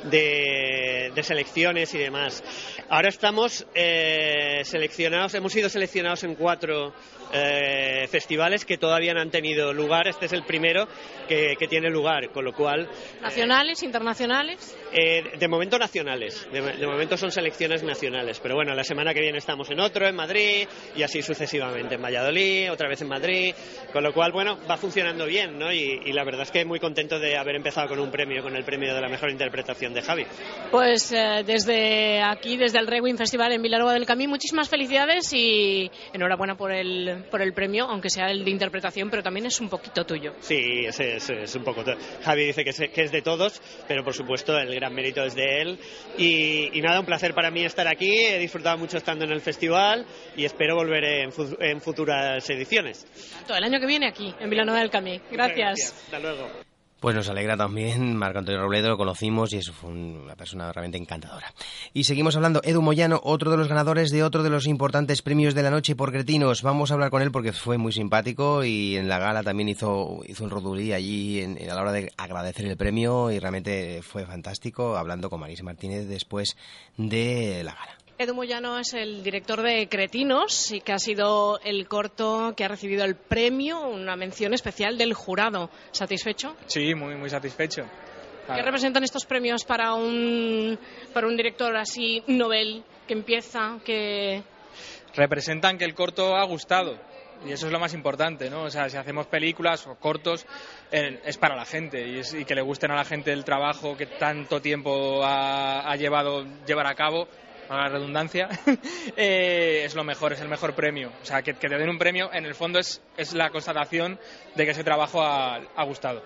[0.10, 2.44] de- de selecciones y demás.
[2.94, 6.94] Ahora estamos eh, seleccionados, hemos sido seleccionados en cuatro
[7.34, 10.08] eh, festivales que todavía no han tenido lugar.
[10.08, 10.88] Este es el primero
[11.28, 12.88] que, que tiene lugar, con lo cual
[13.20, 14.78] ¿Nacionales, internacionales?
[14.92, 19.22] eh, de momento nacionales, de, de momento son selecciones nacionales, pero bueno, la semana que
[19.22, 23.56] viene estamos en otro, en Madrid, y así sucesivamente, en Valladolid, otra vez en Madrid,
[23.92, 25.74] con lo cual, bueno, va funcionando bien, ¿no?
[25.74, 28.56] Y, y la verdad es que muy contento de haber empezado con un premio, con
[28.56, 30.28] el premio de la mejor interpretación de Javi.
[30.70, 35.90] Pues eh, desde aquí, desde el Rewind Festival en Vilanova del Camí, muchísimas felicidades y
[36.14, 39.70] enhorabuena por el, por el premio, aunque sea el de interpretación, pero también es un
[39.70, 40.34] poquito tuyo.
[40.42, 41.84] Sí, es, es, es un poco.
[42.24, 45.34] Javi dice que es, que es de todos, pero por supuesto el gran mérito es
[45.36, 45.80] de él.
[46.18, 48.12] Y, y nada, un placer para mí estar aquí.
[48.26, 50.06] He disfrutado mucho estando en el festival
[50.36, 53.06] y espero volver en, fu- en futuras ediciones.
[53.48, 55.22] Todo el año que viene aquí, en Vilanova del Camí.
[55.32, 55.94] Gracias.
[56.06, 56.73] Hasta luego.
[57.04, 61.54] Pues nos alegra también, Marco Antonio Robledo lo conocimos y un- una persona realmente encantadora.
[61.94, 65.54] Y seguimos hablando, Edu Moyano, otro de los ganadores de otro de los importantes premios
[65.54, 66.62] de la noche por Cretinos.
[66.62, 70.22] Vamos a hablar con él porque fue muy simpático y en la gala también hizo,
[70.26, 74.02] hizo un rodulí allí en- en- a la hora de agradecer el premio y realmente
[74.02, 76.56] fue fantástico hablando con Marisa Martínez después
[76.96, 77.98] de la gala.
[78.18, 82.68] Edu Moyano es el director de Cretinos y que ha sido el corto que ha
[82.68, 85.70] recibido el premio, una mención especial del jurado.
[85.92, 86.56] ¿Satisfecho?
[86.68, 87.86] Sí, muy, muy satisfecho.
[88.54, 90.78] ¿Qué representan estos premios para un,
[91.14, 94.44] para un director así novel que empieza, que
[95.16, 96.98] Representan que el corto ha gustado.
[97.48, 98.64] Y eso es lo más importante, ¿no?
[98.64, 100.46] O sea, si hacemos películas o cortos,
[100.92, 103.44] eh, es para la gente y, es- y que le gusten a la gente el
[103.44, 107.28] trabajo que tanto tiempo ha, ha llevado llevar a cabo,
[107.76, 108.48] a la redundancia,
[109.18, 111.12] eh, es lo mejor, es el mejor premio.
[111.22, 114.20] O sea, que, que te den un premio, en el fondo es, es la constatación
[114.56, 116.24] de que ese trabajo ha, ha gustado.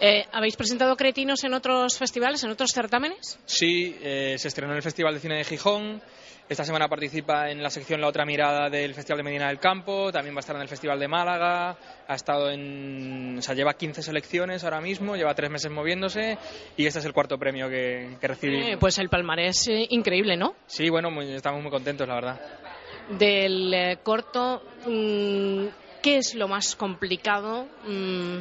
[0.00, 3.38] eh, habéis presentado Cretinos en otros festivales, en otros certámenes.
[3.46, 6.00] Sí, eh, se estrenó en el Festival de Cine de Gijón.
[6.50, 10.10] Esta semana participa en la sección La Otra Mirada del Festival de Medina del Campo.
[10.10, 11.76] También va a estar en el Festival de Málaga.
[12.08, 13.36] Ha estado en.
[13.38, 15.14] O sea, lleva 15 selecciones ahora mismo.
[15.14, 16.36] Lleva tres meses moviéndose.
[16.76, 18.56] Y este es el cuarto premio que, que recibí.
[18.72, 20.56] Eh, pues el palmarés eh, increíble, ¿no?
[20.66, 22.40] Sí, bueno, muy- estamos muy contentos, la verdad.
[23.10, 25.66] Del eh, corto, mm,
[26.02, 28.38] ¿qué es lo más complicado mm,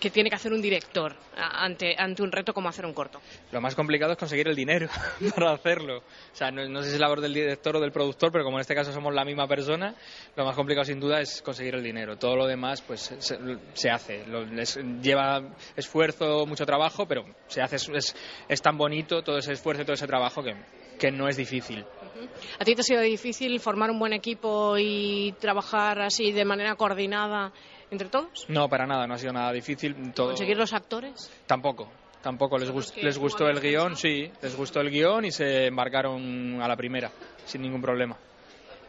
[0.00, 3.20] que tiene que hacer un director ante, ante un reto como hacer un corto?
[3.52, 4.88] Lo más complicado es conseguir el dinero
[5.34, 5.98] para hacerlo.
[5.98, 6.02] O
[6.36, 8.62] sea, no, no sé si es labor del director o del productor, pero como en
[8.62, 9.94] este caso somos la misma persona,
[10.36, 12.16] lo más complicado sin duda es conseguir el dinero.
[12.16, 13.38] Todo lo demás, pues se,
[13.74, 14.24] se hace.
[14.26, 15.42] Lo- es- lleva
[15.76, 17.76] esfuerzo, mucho trabajo, pero se hace.
[17.76, 18.14] Es,
[18.48, 20.54] es, tan bonito todo ese esfuerzo y todo ese trabajo que,
[20.98, 21.84] que no es difícil.
[22.58, 26.74] ¿A ti te ha sido difícil formar un buen equipo y trabajar así de manera
[26.74, 27.52] coordinada
[27.90, 28.46] entre todos?
[28.48, 30.12] No, para nada, no ha sido nada difícil.
[30.12, 30.28] Todo...
[30.28, 31.30] ¿Conseguir los actores?
[31.46, 31.88] Tampoco.
[32.22, 36.60] Tampoco les, gust- les gustó el guion, sí, les gustó el guion y se embarcaron
[36.60, 37.10] a la primera,
[37.44, 38.16] sin ningún problema.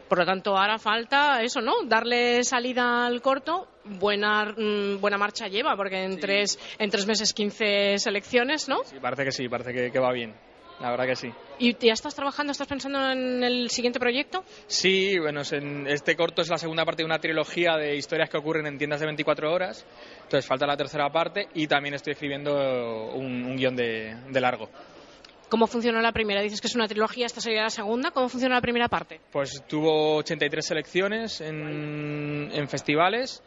[0.08, 1.84] Por lo tanto, ahora falta eso, ¿no?
[1.84, 3.68] Darle salida al corto.
[3.84, 8.82] Buena, mm, buena marcha lleva, porque en, tres, en tres meses 15 selecciones, ¿no?
[8.84, 10.34] Sí, parece que sí, parece que, que va bien.
[10.80, 11.30] La verdad que sí.
[11.58, 14.42] ¿Y ya estás trabajando, estás pensando en el siguiente proyecto?
[14.66, 18.30] Sí, bueno, es en- este corto es la segunda parte de una trilogía de historias
[18.30, 19.84] que ocurren en tiendas de 24 horas.
[20.22, 24.70] Entonces falta la tercera parte y también estoy escribiendo un, un guion de, de largo.
[25.50, 26.40] ¿Cómo funcionó la primera?
[26.40, 28.10] Dices que es una trilogía, esta sería la segunda.
[28.12, 29.20] ¿Cómo funciona la primera parte?
[29.32, 33.42] Pues tuvo 83 selecciones en, en festivales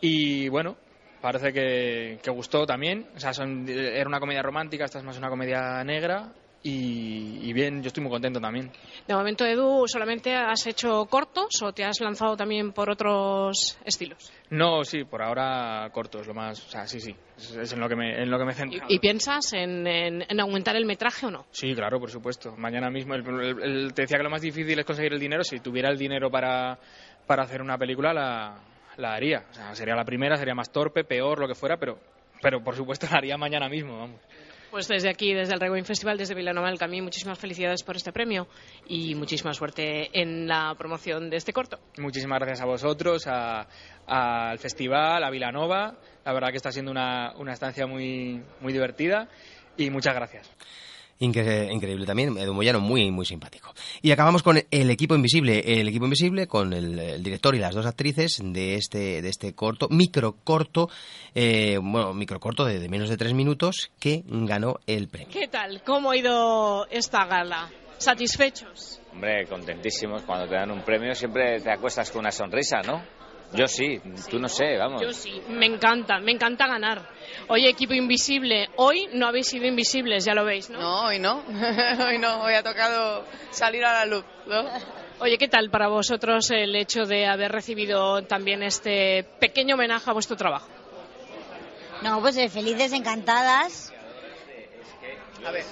[0.00, 0.76] y bueno,
[1.20, 3.06] parece que, que gustó también.
[3.14, 6.32] O sea, son- era una comedia romántica, esta es más una comedia negra
[6.64, 8.72] y, y bien, yo estoy muy contento también.
[9.06, 14.32] De momento, Edu, ¿solamente has hecho cortos o te has lanzado también por otros estilos?
[14.50, 17.80] No, sí, por ahora corto es lo más, o sea, sí, sí, es, es en
[17.80, 18.86] lo que me, en lo que me he centrado.
[18.88, 21.44] ¿Y piensas en, en- en aumentar el metraje o no?
[21.50, 22.56] Sí, claro, por supuesto.
[22.56, 25.44] Mañana mismo, el- el- el- te decía que lo más difícil es conseguir el dinero.
[25.44, 26.78] Si tuviera el dinero para,
[27.26, 28.58] para hacer una película, la,
[28.96, 29.44] la haría.
[29.50, 31.98] O sea, sería la primera, sería más torpe, peor, lo que fuera, pero,
[32.40, 34.20] pero por supuesto la haría mañana mismo, vamos.
[34.74, 38.12] Pues desde aquí, desde el Regoin Festival, desde Vilanova del Camí, muchísimas felicidades por este
[38.12, 38.48] premio
[38.88, 41.78] y muchísima suerte en la promoción de este corto.
[41.96, 45.96] Muchísimas gracias a vosotros, al festival, a Vilanova.
[46.24, 49.28] La verdad que está siendo una, una estancia muy, muy divertida
[49.76, 50.50] y muchas gracias.
[51.20, 53.72] Incre- increíble también, Edu Moyano muy, muy simpático.
[54.02, 57.74] Y acabamos con el equipo invisible, el equipo invisible con el, el director y las
[57.74, 60.90] dos actrices de este, de este corto, micro corto,
[61.34, 65.28] eh, bueno, micro corto de, de menos de tres minutos que ganó el premio.
[65.32, 65.82] ¿Qué tal?
[65.84, 67.70] ¿Cómo ha ido esta gala?
[67.96, 69.00] ¿Satisfechos?
[69.12, 70.22] Hombre, contentísimos.
[70.22, 73.02] Cuando te dan un premio siempre te acuestas con una sonrisa, ¿no?
[73.54, 74.00] Yo sí,
[74.30, 75.00] tú no sé, vamos.
[75.00, 77.08] Yo sí, me encanta, me encanta ganar.
[77.48, 80.80] Oye, equipo invisible, hoy no habéis sido invisibles, ya lo veis, ¿no?
[80.80, 81.42] No, hoy no.
[82.08, 84.64] hoy no, hoy ha tocado salir a la luz, ¿no?
[85.20, 90.12] Oye, ¿qué tal para vosotros el hecho de haber recibido también este pequeño homenaje a
[90.12, 90.68] vuestro trabajo?
[92.02, 93.92] No, pues eh, felices, encantadas.
[95.46, 95.64] A ver.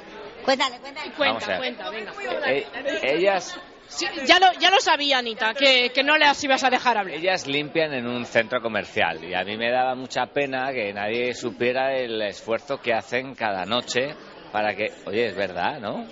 [0.45, 1.12] Cuéntale, cuéntale.
[1.18, 1.59] Vamos a ver.
[1.59, 2.12] cuenta, venga.
[2.47, 2.66] Eh,
[3.03, 3.59] ellas
[3.95, 7.16] Sí, ya, lo, ya lo sabía, Anita, que, que no las ibas a dejar hablar.
[7.16, 11.34] Ellas limpian en un centro comercial y a mí me daba mucha pena que nadie
[11.34, 14.14] supiera el esfuerzo que hacen cada noche
[14.51, 16.07] para que, oye, es verdad, ¿no?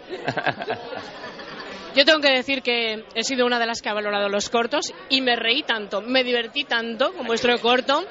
[1.95, 4.93] Yo tengo que decir que he sido una de las que ha valorado los cortos
[5.09, 8.05] y me reí tanto, me divertí tanto con vuestro corto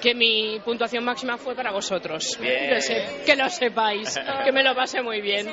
[0.00, 2.38] que mi puntuación máxima fue para vosotros.
[2.40, 2.70] Bien.
[2.70, 5.48] Que, se- que lo sepáis, que me lo pasé muy bien.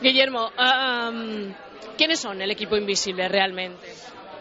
[0.00, 0.50] Guillermo,
[1.96, 3.86] ¿quiénes son el equipo invisible realmente?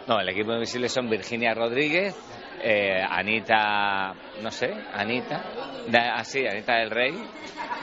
[0.08, 2.16] No, el equipo invisible son Virginia Rodríguez,
[2.62, 5.42] eh, Anita, no sé, Anita,
[5.88, 7.14] da- ah, Anita del Rey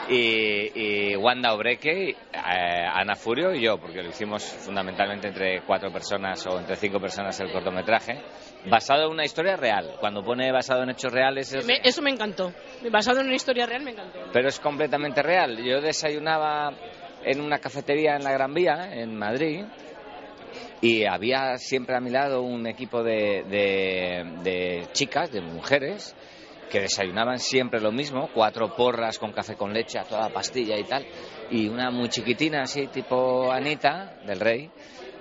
[0.09, 5.91] y, y Wanda Obreque, eh, Ana Furio y yo, porque lo hicimos fundamentalmente entre cuatro
[5.91, 8.20] personas o entre cinco personas el cortometraje,
[8.68, 9.95] basado en una historia real.
[10.01, 12.53] Cuando pone basado en hechos reales es, Me- eso me encantó.
[12.91, 14.18] Basado en una historia real me encantó.
[14.33, 15.57] pero es completamente real.
[15.62, 16.72] Yo desayunaba
[17.25, 19.64] en una cafetería en la Gran Vía, en Madrid,
[20.80, 26.14] y había siempre a mi lado un equipo de, de- de chicas, de mujeres,
[26.70, 30.84] que desayunaban siempre lo mismo, cuatro porras con café con leche a toda pastilla y
[30.84, 31.07] tal,
[31.50, 34.70] y una muy chiquitina así, tipo Anita, del Rey,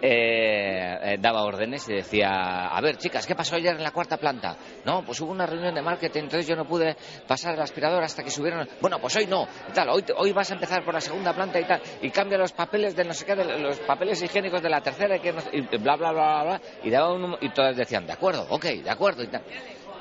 [0.06, 4.18] eh, eh, daba órdenes y decía, a ver chicas, ¿qué pasó ayer en la cuarta
[4.18, 4.58] planta?
[4.84, 8.22] No, pues hubo una reunión de marketing, entonces yo no pude pasar el aspirador hasta
[8.22, 11.32] que subieron, bueno, pues hoy no, tal, hoy, hoy vas a empezar por la segunda
[11.32, 14.62] planta y tal, y cambia los papeles de no sé qué, de los papeles higiénicos
[14.62, 17.38] de la tercera, y, que no y bla, bla, bla, bla, bla, y daba un,
[17.40, 19.44] y todas decían, de acuerdo, ok, de acuerdo, y tal.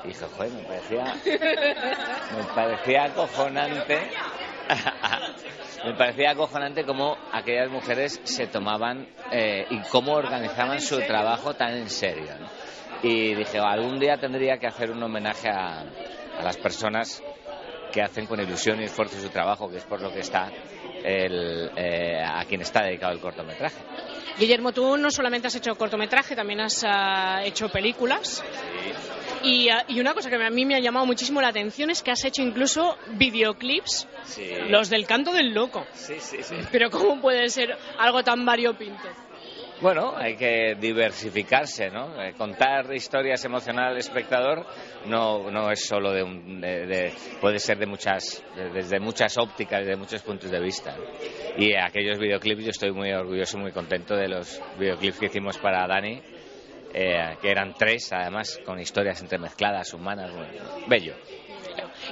[0.03, 1.15] Y dije, joder, me parecía,
[2.35, 3.99] me parecía acojonante.
[5.83, 11.75] me parecía acojonante cómo aquellas mujeres se tomaban eh, y cómo organizaban su trabajo tan
[11.75, 12.31] en serio.
[12.39, 12.47] ¿no?
[13.03, 17.21] Y dije, algún día tendría que hacer un homenaje a, a las personas
[17.91, 20.51] que hacen con ilusión y esfuerzo su trabajo, que es por lo que está
[21.03, 23.77] el, eh, a quien está dedicado el cortometraje.
[24.39, 28.43] Guillermo, tú no solamente has hecho cortometraje, también has ah, hecho películas.
[29.43, 32.01] Y, ah, y una cosa que a mí me ha llamado muchísimo la atención es
[32.01, 34.49] que has hecho incluso videoclips, Sí.
[34.69, 35.85] los del canto del loco.
[35.93, 36.55] Sí, sí, sí.
[36.71, 39.03] Pero ¿cómo puede ser algo tan variopinto?
[39.81, 42.21] Bueno, hay que diversificarse, ¿no?
[42.23, 44.65] Eh, contar historias emocionales al espectador
[45.07, 49.37] no, no es solo de, un, de- de- puede ser de muchas, de- desde muchas
[49.37, 50.95] ópticas, desde muchos puntos de vista.
[51.57, 55.85] Y aquellos videoclips yo estoy muy orgulloso, muy contento de los videoclips que hicimos para
[55.85, 56.21] Dani,
[56.93, 60.51] eh, que eran tres, además, con historias entremezcladas, humanas, bueno,
[60.87, 61.15] bello.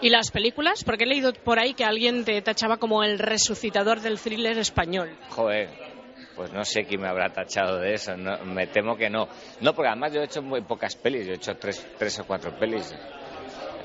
[0.02, 0.84] ¿Y las películas?
[0.84, 5.16] Porque he leído por ahí que alguien te tachaba como el resucitador del thriller español.
[5.30, 5.70] Joder,
[6.36, 9.28] pues no sé quién me habrá tachado de eso, no, me temo que no.
[9.60, 12.26] No, porque además yo he hecho muy pocas pelis, yo he hecho tres, tres o
[12.26, 12.94] cuatro pelis.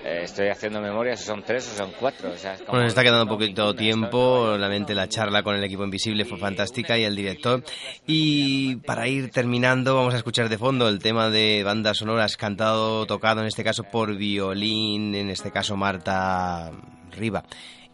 [0.08, 2.30] Eh, estoy haciendo memoria si son tres o son cuatro.
[2.30, 4.54] O sea, es como- Bueno, nos está quedando un poquito tiempo.
[4.56, 7.64] Realmente la charla con el equipo invisible fue fantástica y el director.
[8.06, 13.04] Y para ir terminando, vamos a escuchar de fondo el tema de bandas sonoras cantado,
[13.06, 16.70] tocado en este caso por violín, en este caso Marta
[17.10, 17.42] Riva.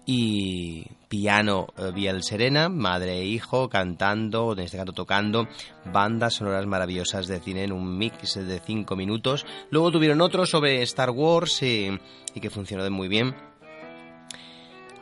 [0.05, 5.47] Y piano eh, Biel Serena, madre e hijo, cantando, en este caso tocando,
[5.93, 9.47] bandas sonoras maravillosas de cine en un mix de cinco minutos.
[9.71, 11.99] Luego tuvieron otro sobre Star Wars eh,
[12.35, 13.35] y que funcionó muy bien.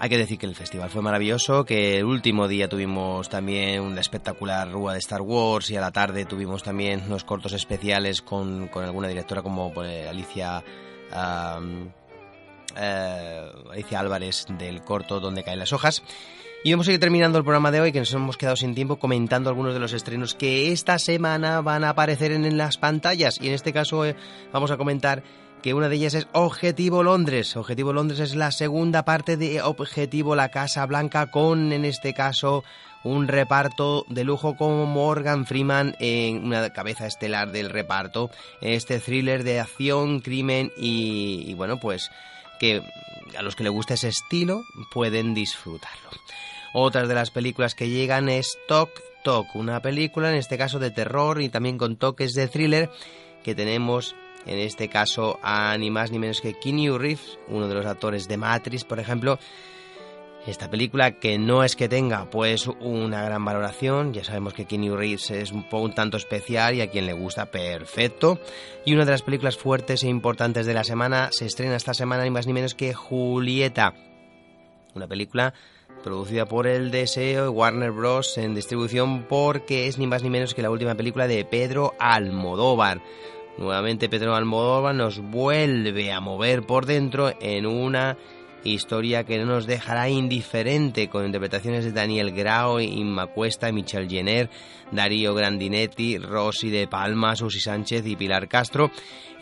[0.02, 4.00] Hay que decir que el festival fue maravilloso, que el último día tuvimos también una
[4.00, 8.70] espectacular rúa de Star Wars y a la tarde tuvimos también unos cortos especiales con,
[8.74, 10.64] alguna directora como pues, Alicia
[12.76, 16.02] eh, Alicia Álvarez del corto Donde caen las hojas.
[16.62, 18.96] Y vamos a ir terminando el programa de hoy, que nos hemos quedado sin tiempo
[18.96, 23.40] comentando algunos de los estrenos que esta semana van a aparecer en, las pantallas.
[23.40, 24.14] Y en este caso eh,
[24.52, 25.22] vamos a comentar
[25.62, 27.56] que una de ellas es Objetivo Londres.
[27.56, 32.62] Objetivo Londres es la segunda parte de Objetivo La Casa Blanca con, en este caso,
[33.04, 38.30] un reparto de lujo como Morgan Freeman en una cabeza estelar del reparto.
[38.60, 42.10] Este thriller de acción, crimen y, y bueno, pues
[42.60, 42.82] que
[43.36, 46.10] a los que les gusta ese estilo pueden disfrutarlo.
[46.72, 48.90] Otras de las películas que llegan es Tok
[49.24, 52.90] Tok, una película en este caso de terror y también con toques de thriller
[53.42, 54.14] que tenemos
[54.46, 58.28] en este caso a ni más ni menos que Keanu Reeves, uno de los actores
[58.28, 59.38] de Matrix, por ejemplo.
[60.46, 64.96] Esta película que no es que tenga pues una gran valoración, ya sabemos que Keanu
[64.96, 68.40] Reeves es un, un tanto especial y a quien le gusta perfecto.
[68.86, 72.24] Y una de las películas fuertes e importantes de la semana se estrena esta semana
[72.24, 73.94] ni más ni menos que Julieta,
[74.94, 75.52] una película
[76.02, 78.38] producida por el Deseo y Warner Bros.
[78.38, 83.02] en distribución porque es ni más ni menos que la última película de Pedro Almodóvar.
[83.58, 88.16] Nuevamente Pedro Almodóvar nos vuelve a mover por dentro en una
[88.64, 94.50] historia que no nos dejará indiferente con interpretaciones de Daniel Grau, Inma Cuesta, Michelle Jenner,
[94.92, 98.90] Darío Grandinetti, Rosy de Palma, Susi Sánchez y Pilar Castro,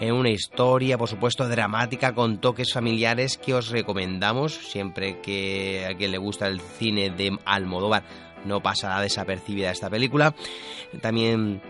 [0.00, 5.96] en una historia, por supuesto, dramática con toques familiares que os recomendamos siempre que a
[5.96, 8.04] quien le gusta el cine de Almodóvar
[8.44, 10.34] no pasará desapercibida esta película.
[11.00, 11.60] También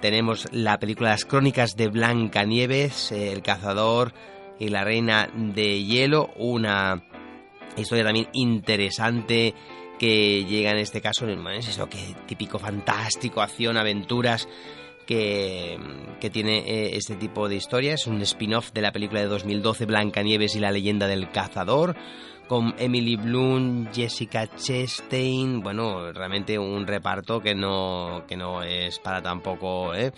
[0.00, 4.12] tenemos la película Las Crónicas de Blancanieves, El Cazador
[4.58, 7.02] y la Reina de Hielo, una
[7.76, 9.54] historia también interesante
[9.98, 14.48] que llega en este caso, es eso que típico fantástico, acción, aventuras
[15.06, 15.78] que,
[16.20, 19.86] que tiene eh, este tipo de historias, es un spin-off de la película de 2012
[19.86, 21.96] Blancanieves y la leyenda del cazador
[22.48, 29.20] con Emily Bloom, Jessica Chastain, bueno, realmente un reparto que no, que no es para
[29.20, 30.12] tampoco ¿eh?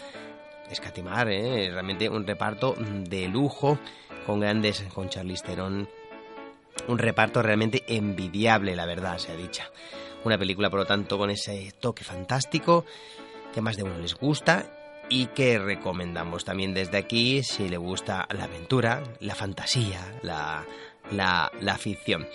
[0.71, 1.71] escatimar, ¿eh?
[1.71, 3.79] realmente un reparto de lujo
[4.29, 5.89] con grandes, con Charlize Theron,
[6.87, 9.63] un reparto realmente envidiable, la verdad, se ha dicho.
[10.23, 12.85] Una película, por lo tanto, con ese toque fantástico
[13.55, 14.67] que más de uno les gusta
[15.09, 20.67] y que recomendamos también desde aquí si le gusta la aventura, la fantasía, la
[21.13, 22.27] la, ficción.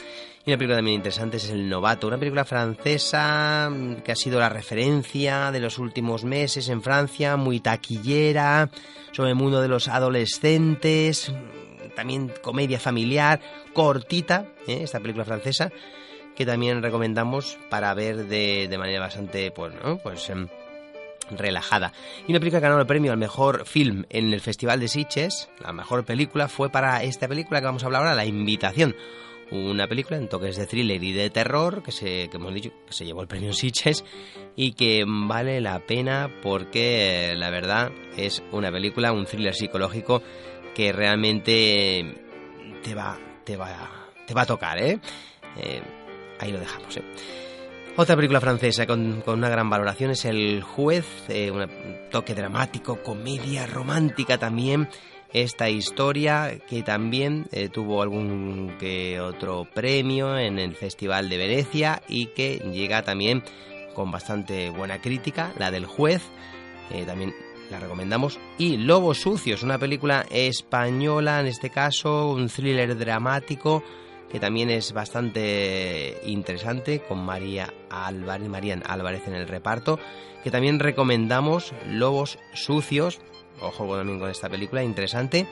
[0.45, 4.39] Y una película también interesante es El Novato, una película francesa mm, que ha sido
[4.39, 8.69] la referencia de los últimos meses en Francia, muy taquillera,
[9.11, 11.31] sobre el mundo de los adolescentes,
[11.95, 13.39] también comedia familiar,
[13.73, 14.79] cortita, ¿eh?
[14.83, 15.71] esta película francesa,
[16.35, 19.97] que también recomendamos para ver de, de manera bastante, pues, ¿no?
[19.97, 20.47] pues em,
[21.31, 21.93] relajada.
[22.27, 25.49] Y una película que ganó el premio al mejor film en el Festival de Sitges,
[25.61, 28.95] la mejor película, fue para esta película que vamos a hablar ahora, La Invitación.
[29.51, 32.93] Una película en toques de thriller y de terror que se, que hemos dicho que
[32.93, 34.03] se llevó el premio Sitges
[34.55, 40.23] y que vale la pena porque la verdad es una película, un thriller psicológico
[40.76, 42.15] que realmente
[42.84, 43.89] te va, te va,
[44.26, 44.99] te va a tocar, ¿eh?
[45.57, 45.82] eh
[46.39, 47.03] ahí lo dejamos, ¿eh?
[47.95, 51.67] Otra película francesa con, una gran valoración es El juez, eh, un
[52.09, 54.89] toque dramático, comedia romántica también.
[55.32, 62.01] Esta historia que también eh, tuvo algún que otro premio en el Festival de Venecia
[62.07, 63.43] y que llega también
[63.93, 66.24] con bastante buena crítica, la del juez,
[66.91, 67.36] eh, también
[67.80, 68.39] recomendamos.
[68.57, 73.84] Y Lobos Sucios, una película española en este caso, un thriller dramático
[74.34, 78.49] que también es bastante interesante con María Álvarez,
[78.84, 79.99] Álvarez en el reparto,
[80.43, 83.21] que también recomendamos Lobos Sucios,
[83.61, 85.47] ojo también con esta película, interesante.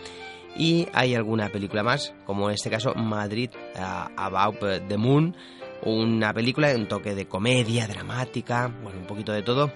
[0.57, 5.35] Y hay alguna película más, como en este caso Madrid uh, About the Moon,
[5.83, 9.71] una película, un toque de comedia, dramática, bueno, un poquito de todo,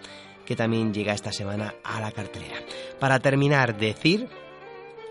[0.45, 2.57] que también llega esta semana a la cartelera.
[2.99, 4.29] Para terminar, decir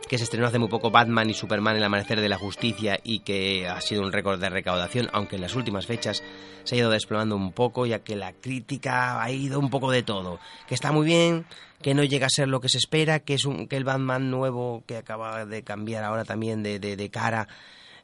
[0.09, 3.21] que se estrenó hace muy poco Batman y Superman El Amanecer de la Justicia y
[3.21, 6.23] que ha sido un récord de recaudación, aunque en las últimas fechas
[6.65, 10.03] se ha ido desplomando un poco, ya que la crítica ha ido un poco de
[10.03, 10.39] todo.
[10.69, 11.47] Que está muy bien,
[11.83, 14.31] que no llega a ser lo que se espera, que es un, que el Batman
[14.31, 17.49] nuevo que acaba de cambiar ahora también de, cara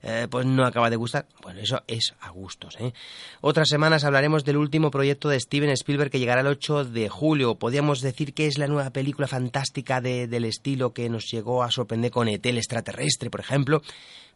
[0.02, 1.26] eh, pues no acaba de gustar.
[1.42, 2.76] Bueno, eso es a gustos.
[2.80, 2.92] ¿eh?
[3.40, 7.56] Otras semanas hablaremos del último proyecto de Steven Spielberg que llegará el 8 de julio.
[7.56, 12.10] Podríamos decir que es la nueva película fantástica del estilo que nos llegó a sorprender
[12.10, 13.82] con ET, el extraterrestre, por ejemplo.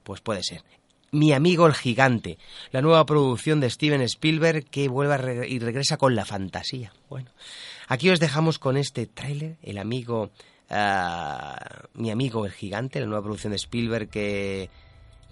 [0.03, 0.63] Pues puede ser.
[1.13, 2.39] Mi amigo el gigante,
[2.73, 6.93] la nueva producción de Steven Spielberg que vuelve y regresa con la fantasía.
[7.09, 7.31] Bueno,
[7.87, 10.31] aquí os dejamos con este tráiler, el amigo,
[10.71, 11.57] ah,
[11.95, 14.71] mi amigo el gigante, la nueva producción de Spielberg que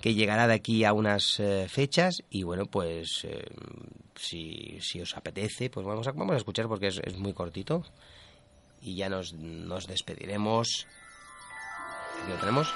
[0.02, 3.44] que llegará de aquí a unas eh, fechas y bueno, pues eh,
[4.16, 7.84] si, si, os apetece, pues vamos a, vamos a escuchar porque es, es muy cortito
[8.82, 10.88] y ya nos, nos despediremos.
[12.20, 12.74] Aquí lo tenemos.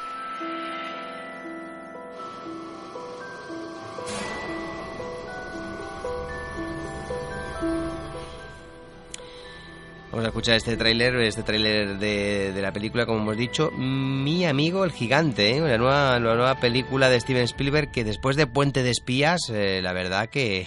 [10.16, 14.46] Vamos a escuchar este tráiler, este tráiler de, de, la película, como hemos dicho, Mi
[14.46, 15.60] amigo el gigante, ¿eh?
[15.60, 19.82] la, nueva, la nueva película de Steven Spielberg que después de Puente de Espías, eh,
[19.82, 20.66] la verdad que,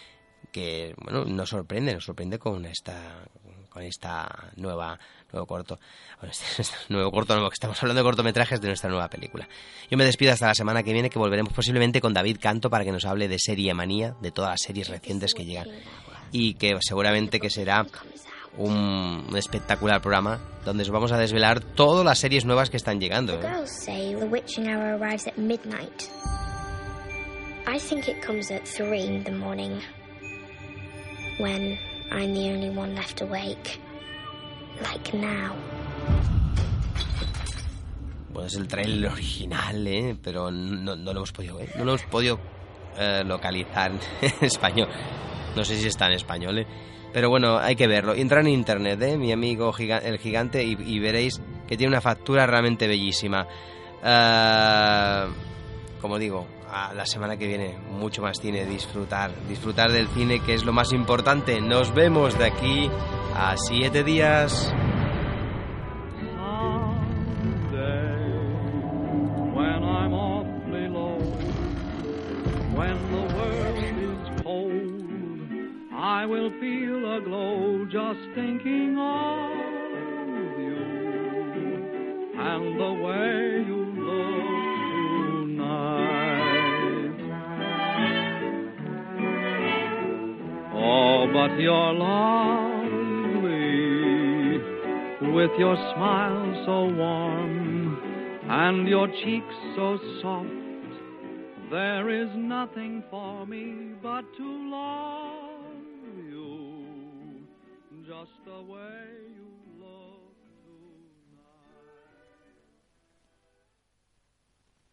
[0.50, 3.22] que, bueno, nos sorprende, nos sorprende con esta,
[3.70, 4.98] con esta nueva,
[5.32, 5.78] nuevo corto.
[6.18, 9.48] Bueno, este, nuevo corto, no, que estamos hablando de cortometrajes de nuestra nueva película.
[9.88, 12.84] Yo me despido hasta la semana que viene, que volveremos posiblemente con David Canto para
[12.84, 15.68] que nos hable de Serie Manía, de todas las series recientes que llegan
[16.32, 17.86] y que seguramente que será
[18.58, 23.34] un espectacular programa donde os vamos a desvelar todas las series nuevas que están llegando.
[23.34, 23.64] ¿eh?
[27.70, 29.78] I think it comes at three in the morning
[31.38, 31.78] when
[32.10, 33.78] I'm the only one left awake,
[34.82, 35.54] like now.
[38.30, 40.16] Bueno, es el trailer original, ¿eh?
[40.22, 41.76] Pero no, no lo hemos podido ver.
[41.76, 42.40] No lo hemos podido
[42.96, 43.92] eh, localizar
[44.22, 44.88] en español.
[45.54, 46.66] No sé si está en español, ¿eh?
[47.12, 48.14] Pero bueno, hay que verlo.
[48.14, 49.16] Entra en internet, ¿eh?
[49.16, 53.46] Mi amigo el gigante y, y veréis que tiene una factura realmente bellísima.
[54.02, 55.26] Eh,
[56.00, 60.54] como digo, a la semana que viene mucho más cine, disfrutar, disfrutar del cine que
[60.54, 61.60] es lo más importante.
[61.60, 62.90] Nos vemos de aquí
[63.34, 64.72] a siete días.
[76.18, 79.52] I will feel a glow just thinking of
[80.58, 80.82] you
[82.36, 84.48] and the way you look
[85.54, 85.94] tonight.
[90.74, 92.48] Oh, but you're lovely
[95.32, 97.96] with your smile so warm
[98.50, 100.50] and your cheeks so soft.
[101.70, 105.37] There is nothing for me but to love
[108.08, 109.27] just the way